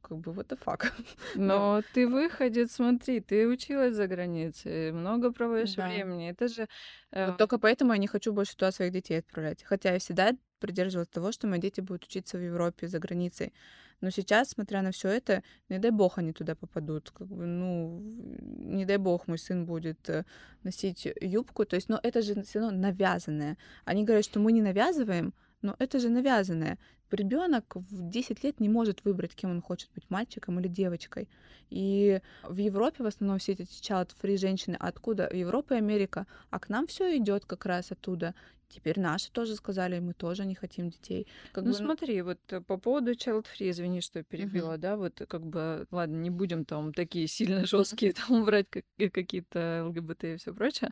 [0.09, 0.91] как бы what the fuck.
[1.35, 5.89] Но ты выходит, смотри, ты училась за границей, много проводишь да.
[5.89, 6.31] времени.
[6.31, 6.69] Это же...
[7.11, 7.29] Э...
[7.29, 9.63] Вот только поэтому я не хочу больше туда своих детей отправлять.
[9.63, 13.53] Хотя я всегда придерживалась того, что мои дети будут учиться в Европе за границей.
[14.01, 17.11] Но сейчас, смотря на все это, не дай бог они туда попадут.
[17.11, 20.25] Как бы, ну, не дай бог мой сын будет э,
[20.63, 21.65] носить юбку.
[21.65, 23.57] То есть, но это же все равно навязанное.
[23.85, 26.79] Они говорят, что мы не навязываем, но это же навязанное.
[27.11, 31.29] Ребенок в 10 лет не может выбрать, кем он хочет быть, мальчиком или девочкой.
[31.71, 35.29] И в Европе в основном все эти child-free женщины откуда?
[35.31, 36.27] В Европе и Америка.
[36.51, 38.35] А к нам все идет как раз оттуда.
[38.69, 41.27] Теперь наши тоже сказали, мы тоже не хотим детей.
[41.53, 41.77] Как ну бы...
[41.77, 44.79] смотри, вот э, по поводу child free, извини, что я перебила, uh-huh.
[44.79, 48.27] да, вот как бы, ладно, не будем там такие сильно жесткие uh-huh.
[48.29, 50.91] там брать как, э, какие-то ЛГБТ и все прочее,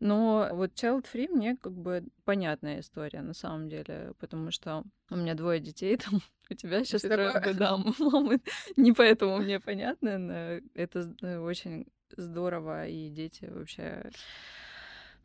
[0.00, 5.16] но вот child free мне как бы понятная история на самом деле, потому что у
[5.16, 8.40] меня двое детей, там у тебя сейчас трое, да, мамы,
[8.76, 10.34] не поэтому мне понятно, но
[10.74, 11.86] это э, очень
[12.16, 14.10] здорово, и дети вообще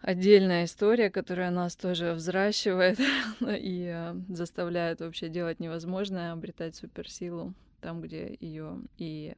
[0.01, 2.99] отдельная история, которая нас тоже взращивает
[3.41, 9.35] и э, заставляет вообще делать невозможное, обретать суперсилу там, где ее и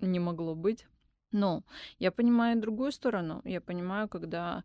[0.00, 0.86] не могло быть.
[1.32, 1.62] Но
[1.98, 3.42] я понимаю другую сторону.
[3.44, 4.64] Я понимаю, когда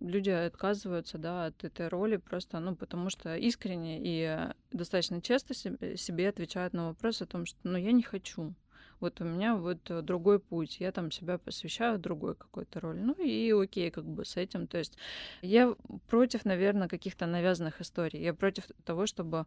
[0.00, 4.38] люди отказываются да, от этой роли просто, ну, потому что искренне и
[4.70, 8.54] достаточно часто себе, себе отвечают на вопрос о том, что ну, я не хочу.
[9.00, 13.00] Вот у меня вот другой путь, я там себя посвящаю другой какой-то роли.
[13.00, 14.66] Ну и окей, как бы с этим.
[14.66, 14.96] То есть
[15.42, 15.74] я
[16.08, 18.22] против, наверное, каких-то навязанных историй.
[18.22, 19.46] Я против того, чтобы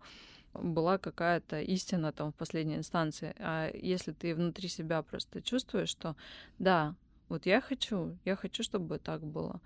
[0.54, 3.36] была какая-то истина там в последней инстанции.
[3.40, 6.16] А если ты внутри себя просто чувствуешь, что
[6.60, 6.96] да,
[7.30, 9.60] вот я хочу, я хочу, чтобы так было,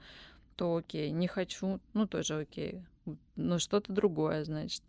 [0.56, 2.84] то окей, не хочу, ну тоже окей,
[3.36, 4.84] но что-то другое, значит.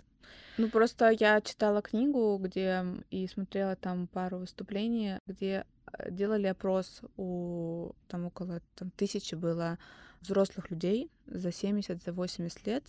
[0.58, 7.00] Ну, просто я читала книгу, где и смотрела там пару выступлений, где э, делали опрос
[7.16, 9.78] у там около там, тысячи было
[10.20, 12.84] взрослых людей за 70, за 80 лет.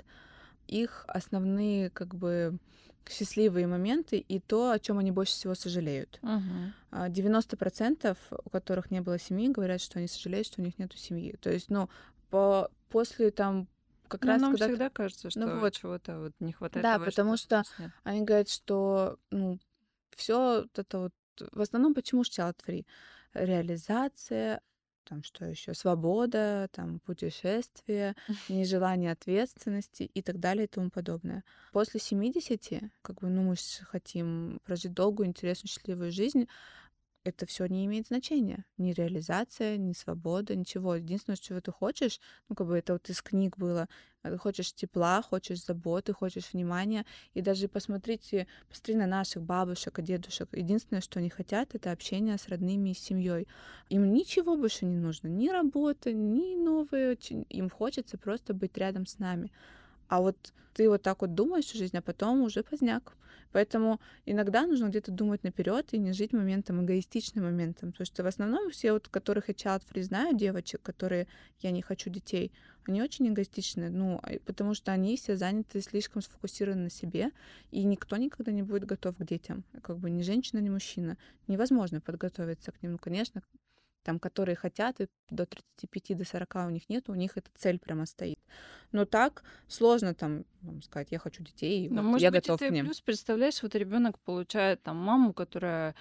[0.68, 2.58] Их основные как бы
[3.10, 6.20] счастливые моменты и то, о чем они больше всего сожалеют.
[6.22, 7.10] Uh-huh.
[7.10, 11.36] 90% у которых не было семьи, говорят, что они сожалеют, что у них нет семьи.
[11.42, 11.90] То есть, ну,
[12.30, 13.68] по, после там
[14.18, 15.74] как ну, раз нам когда всегда кажется, что ну, вот.
[15.74, 16.84] чего-то вот не хватает.
[16.84, 19.60] Да, того, потому что, что они говорят, что ну,
[20.16, 21.14] все это вот
[21.52, 22.86] в основном почему child free?
[23.34, 24.62] Реализация,
[25.04, 28.16] там что еще, свобода, там путешествие,
[28.50, 31.44] нежелание ответственности и так далее и тому подобное.
[31.72, 33.56] После 70, как бы, ну, мы
[33.90, 36.48] хотим прожить долгую, интересную, счастливую жизнь,
[37.24, 38.66] это все не имеет значения.
[38.78, 40.96] Ни реализация, ни свобода, ничего.
[40.96, 42.20] Единственное, чего ты хочешь,
[42.50, 43.88] ну, как бы это вот из книг было,
[44.22, 47.06] ты хочешь тепла, хочешь заботы, хочешь внимания.
[47.34, 50.50] И даже посмотрите, посмотри на наших бабушек и дедушек.
[50.54, 53.48] Единственное, что они хотят, это общение с родными и семьей.
[53.90, 55.28] Им ничего больше не нужно.
[55.28, 57.16] Ни работа, ни новые.
[57.50, 59.52] Им хочется просто быть рядом с нами.
[60.14, 63.18] А вот ты вот так вот думаешь всю жизнь, а потом уже поздняк.
[63.52, 67.92] Поэтому иногда нужно где-то думать наперед и не жить моментом, эгоистичным моментом.
[67.92, 71.28] Потому что в основном все, вот, которых я child free знаю, девочек, которые
[71.62, 72.52] я не хочу детей,
[72.86, 77.32] они очень эгоистичны, ну, потому что они все заняты, слишком сфокусированы на себе,
[77.72, 79.64] и никто никогда не будет готов к детям.
[79.82, 81.18] Как бы ни женщина, ни мужчина.
[81.48, 82.92] Невозможно подготовиться к ним.
[82.92, 83.42] Ну, конечно,
[84.04, 87.80] там, которые хотят, и до 35, до 40 у них нет, у них эта цель
[87.80, 88.40] прямо стоит.
[88.92, 92.62] Но так сложно там, там сказать, я хочу детей, Но, вот, может я быть, готов
[92.62, 92.86] это к ним.
[92.86, 95.96] Плюс, представляешь, вот ребенок получает там маму, которая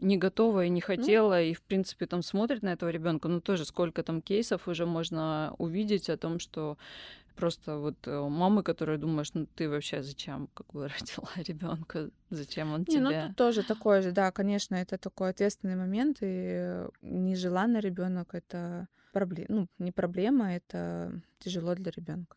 [0.00, 3.28] не готова и не ну хотела, ну, и, в принципе, там смотрит на этого ребенка.
[3.28, 6.78] Ну, тоже сколько там кейсов уже можно увидеть о том, что
[7.38, 12.72] просто вот э, мамы, которые думаешь, ну ты вообще зачем как бы родила ребенка, зачем
[12.72, 13.00] он не, тебе?
[13.00, 18.88] Ну тут тоже такое же, да, конечно, это такой ответственный момент, и нежеланный ребенок это
[19.12, 22.36] проблема, ну не проблема, это тяжело для ребенка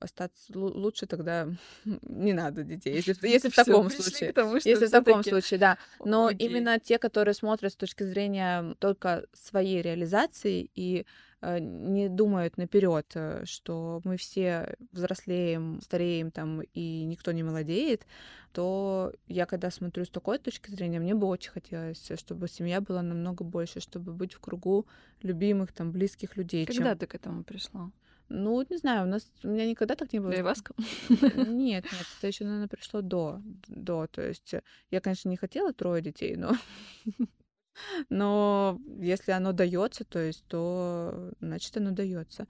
[0.00, 1.46] остаться лучше тогда
[1.84, 4.32] не надо детей, если, если в таком случае.
[4.32, 5.78] Тому, если в таком случае, да.
[6.04, 6.48] Но Окей.
[6.48, 11.06] именно те, которые смотрят с точки зрения только своей реализации и
[11.42, 18.06] не думают наперед, э, что мы все взрослеем, стареем там, и никто не молодеет,
[18.52, 23.02] то я когда смотрю с такой точки зрения, мне бы очень хотелось, чтобы семья была
[23.02, 24.86] намного больше, чтобы быть в кругу
[25.22, 26.66] любимых, там, близких людей.
[26.66, 26.98] Когда чем...
[26.98, 27.90] ты к этому пришла?
[28.28, 30.30] Ну, не знаю, у нас у меня никогда так не было.
[30.30, 30.72] Привязка?
[31.08, 34.06] Нет, нет, это еще, наверное, пришло до, до.
[34.06, 34.54] То есть
[34.90, 36.52] я, конечно, не хотела трое детей, но
[38.08, 42.46] Но если оно дается, то есть, то значит оно дается.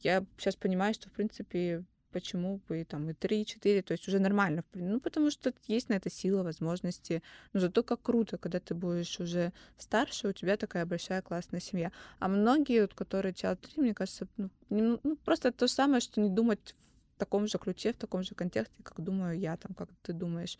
[0.00, 4.08] Я сейчас понимаю, что в принципе почему бы там и три, и четыре, то есть
[4.08, 4.64] уже нормально.
[4.72, 7.22] Ну, потому что есть на это сила, возможности.
[7.52, 11.92] Но зато как круто, когда ты будешь уже старше, у тебя такая большая классная семья.
[12.18, 16.00] А многие, вот, которые child 3, мне кажется, ну, не, ну, просто то же самое,
[16.00, 16.74] что не думать
[17.14, 20.58] в таком же ключе, в таком же контексте, как думаю я, там, как ты думаешь.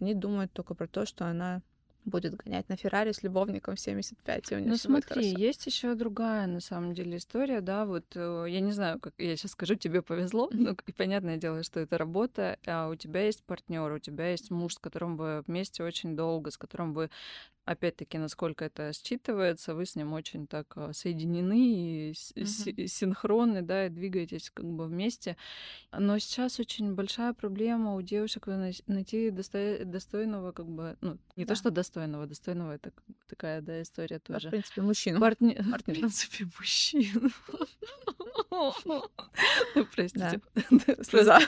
[0.00, 1.62] Они думают только про то, что она
[2.04, 6.46] будет гонять на Феррари с любовником в 75, и у Ну смотри, есть еще другая,
[6.46, 10.02] на самом деле, история, да, вот э, я не знаю, как я сейчас скажу, тебе
[10.02, 14.30] повезло, ну, и понятное дело, что это работа, а у тебя есть партнер, у тебя
[14.30, 17.10] есть муж, с которым вы вместе очень долго, с которым вы
[17.64, 22.86] опять-таки, насколько это считывается, вы с ним очень так а, соединены и uh-huh.
[22.86, 25.36] синхронны, да, и двигаетесь как бы вместе.
[25.92, 28.46] Но сейчас очень большая проблема у девушек
[28.86, 29.84] найти досто...
[29.84, 31.54] достойного, как бы, ну, не да.
[31.54, 34.44] то, что достойного, достойного это как бы такая, да, история тоже.
[34.44, 35.20] Да, в принципе, мужчину.
[35.20, 35.56] Партне...
[35.80, 37.30] В принципе, мужчину.
[39.94, 40.40] Простите.
[41.02, 41.38] Слеза.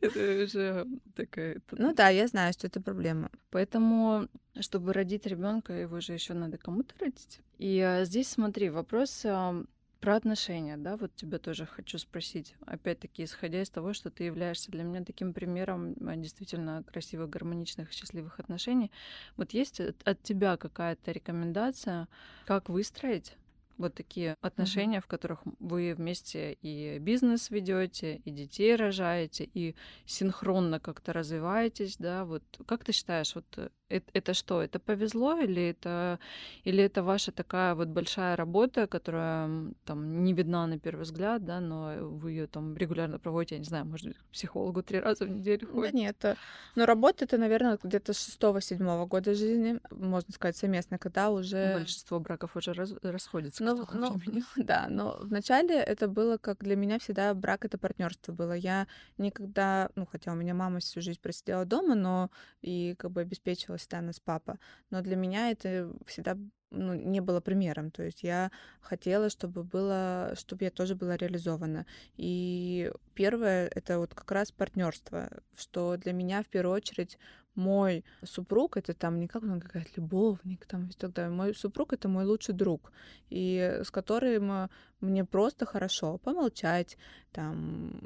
[0.00, 1.60] Это уже такая...
[1.72, 3.30] Ну да, я знаю, что это проблема.
[3.50, 4.28] Поэтому,
[4.60, 7.40] чтобы родить ребенка, его же еще надо кому-то родить.
[7.58, 9.64] И а, здесь, смотри, вопрос а,
[10.00, 12.54] про отношения, да, вот тебя тоже хочу спросить.
[12.66, 17.92] Опять-таки, исходя из того, что ты являешься для меня таким примером а, действительно красивых, гармоничных,
[17.92, 18.92] счастливых отношений,
[19.36, 22.08] вот есть от тебя какая-то рекомендация,
[22.44, 23.36] как выстроить
[23.76, 25.02] вот такие отношения, mm-hmm.
[25.02, 29.74] в которых вы вместе и бизнес ведете, и детей рожаете, и
[30.06, 34.60] синхронно как-то развиваетесь, да, вот как ты считаешь, вот Это, это что?
[34.60, 36.18] Это повезло или это,
[36.64, 41.60] или это ваша такая вот большая работа, которая там не видна на первый взгляд, да,
[41.60, 45.26] но вы ее там регулярно проводите, я не знаю, может быть, к психологу три раза
[45.26, 45.92] в неделю ходите?
[45.92, 46.36] Да нет, э,
[46.74, 51.74] но работа это, наверное, где-то шестого-седьмого года жизни, можно сказать, совместно, когда уже...
[51.74, 53.62] Большинство браков уже раз, расходятся.
[53.62, 54.18] Ну, ну,
[54.56, 58.54] да, но вначале это было, как для меня всегда брак— это партнерство было.
[58.54, 58.88] Я
[59.18, 62.30] никогда, ну, хотя у меня мама всю жизнь просидела дома, но
[62.60, 64.58] и как бы обеспечивала всегда нас папа.
[64.90, 66.36] Но для меня это всегда
[66.70, 67.90] ну, не было примером.
[67.90, 71.86] То есть я хотела, чтобы было, чтобы я тоже была реализована.
[72.16, 77.18] И первое это вот как раз партнерство, что для меня в первую очередь
[77.54, 81.30] мой супруг это там не как он какая-то любовник там и так далее.
[81.30, 82.92] Мой супруг это мой лучший друг,
[83.30, 84.68] и с которым
[85.00, 86.98] мне просто хорошо помолчать,
[87.32, 88.00] там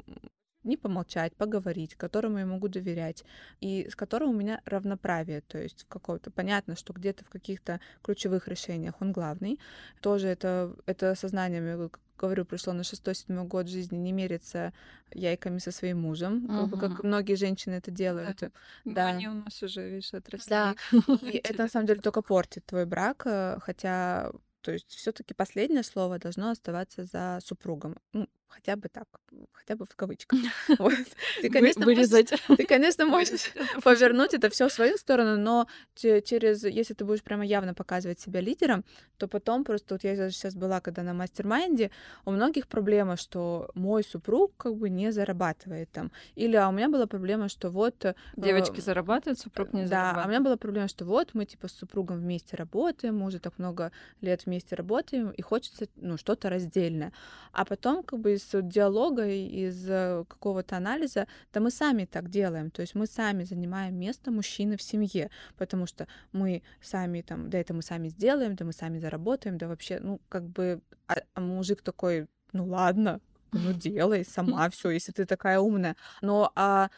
[0.63, 3.23] не помолчать, поговорить, которому я могу доверять,
[3.61, 8.47] и с которым у меня равноправие, то есть какое-то понятно, что где-то в каких-то ключевых
[8.47, 9.59] решениях он главный.
[10.01, 14.73] Тоже это, это сознанием, говорю, пришло на шестой-седьмой год жизни не мериться
[15.13, 16.53] яйками со своим мужем, угу.
[16.53, 18.39] как, бы, как многие женщины это делают.
[18.41, 18.51] Да.
[18.85, 19.07] да.
[19.07, 20.49] Они у нас уже, видишь, отросли.
[20.49, 20.75] Да,
[21.21, 24.31] и это на самом деле только портит твой брак, э, хотя
[24.61, 27.97] то есть все-таки последнее слово должно оставаться за супругом.
[28.11, 29.05] Ну, хотя бы так,
[29.51, 30.39] хотя бы в кавычках.
[30.79, 30.93] Вот.
[31.41, 32.31] Ты, конечно, Вырезать.
[32.31, 33.51] Можешь, ты, конечно, можешь
[33.83, 38.41] повернуть это все в свою сторону, но через, если ты будешь прямо явно показывать себя
[38.41, 38.83] лидером,
[39.17, 41.91] то потом просто вот я сейчас была, когда на mastermind е,
[42.25, 46.89] у многих проблема, что мой супруг как бы не зарабатывает там, или а у меня
[46.89, 50.15] была проблема, что вот э, девочки э, зарабатывают, супруг не да, зарабатывает.
[50.15, 53.27] Да, а у меня была проблема, что вот мы типа с супругом вместе работаем, мы
[53.27, 53.91] уже так много
[54.21, 57.13] лет вместе работаем, и хочется ну что-то раздельное,
[57.51, 62.71] а потом как бы из диалога, из э, какого-то анализа, да мы сами так делаем,
[62.71, 67.57] то есть мы сами занимаем место мужчины в семье, потому что мы сами там, да
[67.57, 71.41] это мы сами сделаем, да мы сами заработаем, да вообще, ну как бы, а, а
[71.41, 73.19] мужик такой, ну ладно,
[73.51, 75.95] ну делай сама все, если ты такая умная.
[76.21, 76.89] Но а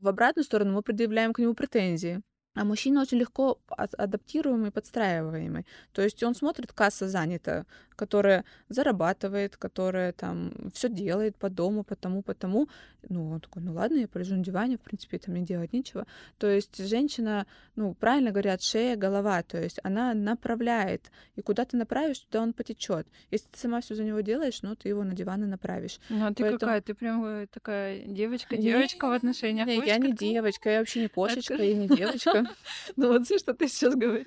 [0.00, 2.22] в обратную сторону мы предъявляем к нему претензии.
[2.58, 5.64] А мужчина очень легко адаптируемый, подстраиваемый.
[5.92, 11.94] То есть он смотрит, касса занята, которая зарабатывает, которая там все делает по дому, по
[11.94, 12.68] тому, по тому.
[13.08, 16.06] Ну, он такой, ну ладно, я полежу на диване, в принципе, это мне делать нечего.
[16.38, 17.46] То есть женщина,
[17.76, 22.52] ну, правильно говорят, шея, голова, то есть она направляет, и куда ты направишь, туда он
[22.52, 23.06] потечет.
[23.30, 26.00] Если ты сама все за него делаешь, ну, ты его на диван и направишь.
[26.08, 26.58] Ну, а ты Поэтому...
[26.58, 26.80] какая?
[26.80, 29.66] Ты прям э, такая девочка, девочка в отношениях?
[29.66, 32.46] Не, я не девочка, я вообще не кошечка, я не девочка.
[32.96, 34.26] Ну, вот все, что ты сейчас говоришь.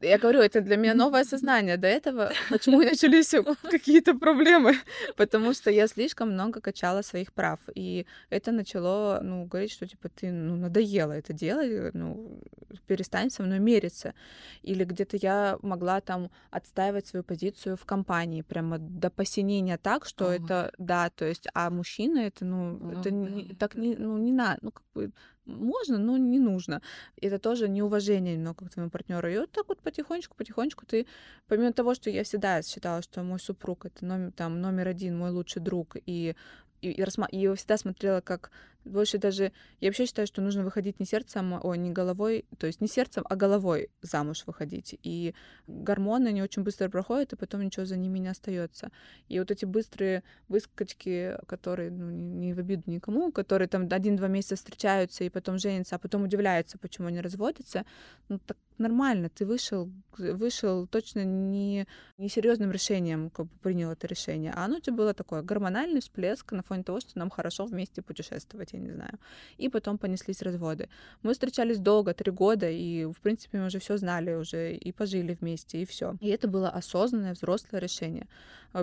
[0.00, 1.76] Я говорю, это для меня новое сознание.
[1.76, 3.34] До этого, почему начались
[3.70, 4.74] какие-то проблемы,
[5.16, 10.08] потому что я слишком много качала своих прав, и это начало, ну, говорить, что, типа,
[10.08, 12.40] ты, ну, надоело это делать, ну,
[12.86, 14.14] перестань со мной мериться.
[14.62, 20.28] Или где-то я могла там отстаивать свою позицию в компании прямо до посинения так, что
[20.28, 20.32] О.
[20.32, 23.10] это, да, то есть, а мужчина это, ну, ну это да.
[23.10, 25.12] не, так не, ну, не надо, ну, как бы,
[25.48, 26.82] можно, но не нужно.
[27.20, 29.28] Это тоже неуважение немного к твоему партнеру.
[29.28, 31.06] И вот так вот потихонечку, потихонечку ты,
[31.46, 35.30] помимо того, что я всегда считала, что мой супруг это номер, там, номер один, мой
[35.30, 36.36] лучший друг, и
[36.80, 38.50] и, и, его всегда смотрела как
[38.84, 39.52] больше даже...
[39.80, 43.24] Я вообще считаю, что нужно выходить не сердцем, о, не головой, то есть не сердцем,
[43.28, 44.98] а головой замуж выходить.
[45.02, 45.34] И
[45.66, 48.90] гормоны не очень быстро проходят, и потом ничего за ними не остается.
[49.28, 54.56] И вот эти быстрые выскочки, которые, ну, не в обиду никому, которые там один-два месяца
[54.56, 57.84] встречаются и потом женятся, а потом удивляются, почему они разводятся,
[58.28, 61.86] ну, так нормально, ты вышел, вышел точно не,
[62.18, 66.00] не серьезным решением, как бы принял это решение, а оно у тебя было такое гормональный
[66.00, 69.18] всплеск на фоне того, что нам хорошо вместе путешествовать, я не знаю.
[69.56, 70.88] И потом понеслись разводы.
[71.22, 75.36] Мы встречались долго, три года, и, в принципе, мы уже все знали уже и пожили
[75.40, 76.16] вместе, и все.
[76.20, 78.26] И это было осознанное взрослое решение,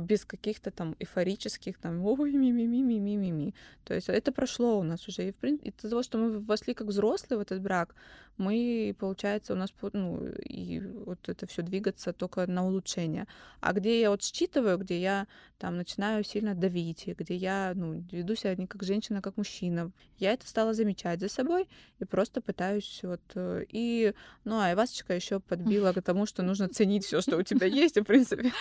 [0.02, 3.54] без каких-то там эйфорических там ой ми-ми-ми-ми-ми-ми.
[3.84, 5.28] То есть это прошло у нас уже.
[5.28, 7.96] И, в принципе, из-за того, что мы вошли как взрослые в этот брак,
[8.38, 13.28] мы, получается, у нас ну, и вот это все двигаться только на улучшение.
[13.62, 15.28] А где я вот считываю, где я
[15.58, 19.38] там начинаю сильно давить, и где я ну, веду себя не как женщина, а как
[19.38, 21.68] мужчина, я это стала замечать за собой
[22.00, 24.14] и просто пытаюсь вот э, и
[24.44, 27.98] ну а Ивасочка еще подбила к тому, что нужно ценить все, что у тебя есть,
[27.98, 28.52] в принципе.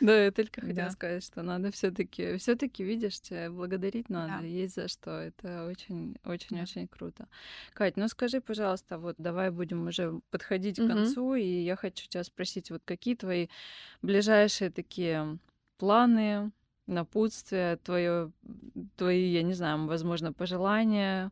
[0.00, 4.88] Да, я только хотела сказать, что надо все-таки, все-таки видишь, тебя благодарить надо, есть за
[4.88, 5.10] что.
[5.10, 7.28] Это очень, очень, очень круто.
[7.74, 12.24] Кать, ну скажи, пожалуйста, вот давай будем уже подходить к концу, и я хочу тебя
[12.24, 13.48] спросить, вот какие твои
[14.02, 15.38] ближайшие такие
[15.76, 16.52] планы,
[16.86, 18.32] напутствия, твое,
[18.96, 21.30] твои, я не знаю, возможно, пожелания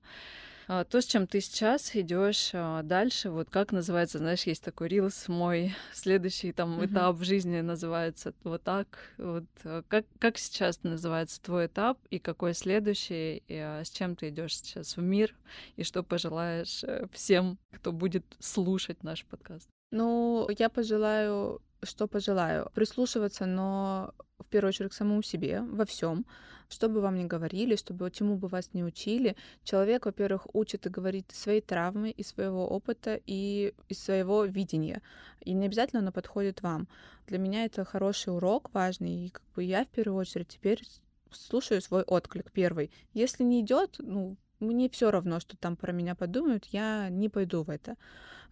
[0.66, 5.28] то, с чем ты сейчас идешь а, дальше, вот как называется, знаешь, есть такой рилс
[5.28, 6.86] мой, следующий там mm-hmm.
[6.86, 12.18] этап в жизни называется вот так, вот а, как, как сейчас называется твой этап и
[12.18, 15.36] какой следующий, и а, с чем ты идешь сейчас в мир,
[15.76, 19.68] и что пожелаешь э, всем, кто будет слушать наш подкаст?
[19.92, 26.26] Ну, я пожелаю, что пожелаю, прислушиваться, но в первую очередь к самому себе во всем,
[26.68, 29.36] что бы вам ни говорили, чтобы чему бы вас не учили.
[29.64, 35.00] Человек, во-первых, учит и говорит свои травмы, из своего опыта и из своего видения.
[35.40, 36.88] И не обязательно оно подходит вам.
[37.26, 40.82] Для меня это хороший урок, важный, и как бы я в первую очередь теперь
[41.30, 42.90] слушаю свой отклик первый.
[43.12, 47.62] Если не идет, ну, мне все равно, что там про меня подумают, я не пойду
[47.62, 47.96] в это.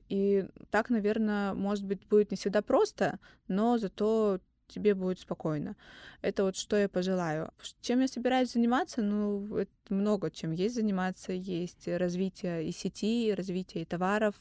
[0.09, 3.19] И так, наверное, может быть, будет не всегда просто,
[3.49, 5.77] но зато тебе будет спокойно.
[6.23, 7.51] Это вот что я пожелаю.
[7.81, 9.03] Чем я собираюсь заниматься?
[9.03, 11.33] Ну, это много чем есть заниматься.
[11.33, 14.35] Есть развитие и сети, развитие и товаров,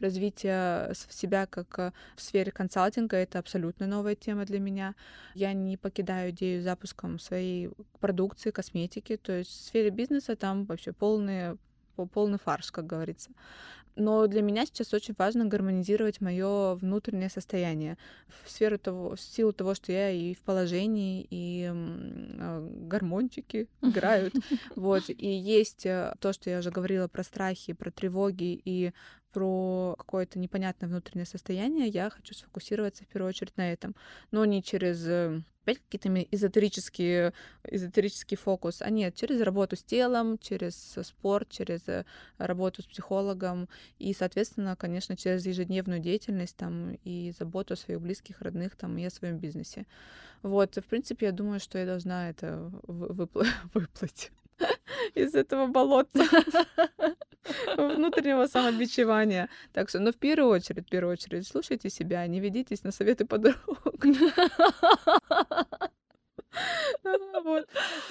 [0.00, 3.16] развитие себя как в сфере консалтинга.
[3.16, 4.94] Это абсолютно новая тема для меня.
[5.34, 7.70] Я не покидаю идею запуском своей
[8.00, 9.16] продукции, косметики.
[9.16, 11.58] То есть в сфере бизнеса там вообще полный
[12.04, 13.30] полный фарш, как говорится.
[13.96, 17.96] Но для меня сейчас очень важно гармонизировать мое внутреннее состояние
[18.44, 24.34] в сферу того, в силу того, что я и в положении, и э, гормончики играют.
[24.74, 25.04] Вот.
[25.08, 28.92] И есть э, то, что я уже говорила про страхи, про тревоги и
[29.36, 33.94] про какое-то непонятное внутреннее состояние, я хочу сфокусироваться в первую очередь на этом.
[34.30, 37.34] Но не через э, опять какие-то эзотерические,
[37.64, 42.06] эзотерический фокус, а нет, через работу с телом, через спорт, через э,
[42.38, 43.68] работу с психологом
[43.98, 49.04] и, соответственно, конечно, через ежедневную деятельность там и заботу о своих близких, родных там и
[49.04, 49.84] о своем бизнесе.
[50.40, 54.30] Вот, в принципе, я думаю, что я должна это выпл- выплыть
[55.14, 56.24] из этого болота
[57.76, 59.48] внутреннего самобичевания.
[59.72, 62.92] Так что, но ну, в первую очередь, в первую очередь, слушайте себя, не ведитесь на
[62.92, 63.56] советы подруг.
[67.44, 67.68] Вот.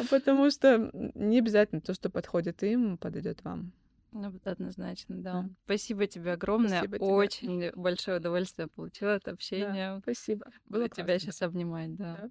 [0.09, 3.73] Потому что не обязательно то, что подходит им, подойдет вам.
[4.11, 5.41] Ну, однозначно, да.
[5.41, 5.49] да.
[5.65, 6.77] Спасибо тебе огромное.
[6.77, 7.05] Спасибо тебе.
[7.05, 9.95] Очень большое удовольствие получила от общения.
[9.95, 10.45] Да, спасибо.
[10.67, 12.29] Было тебя сейчас обнимать, да.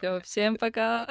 [0.00, 0.20] да.
[0.20, 1.08] Все, всем пока.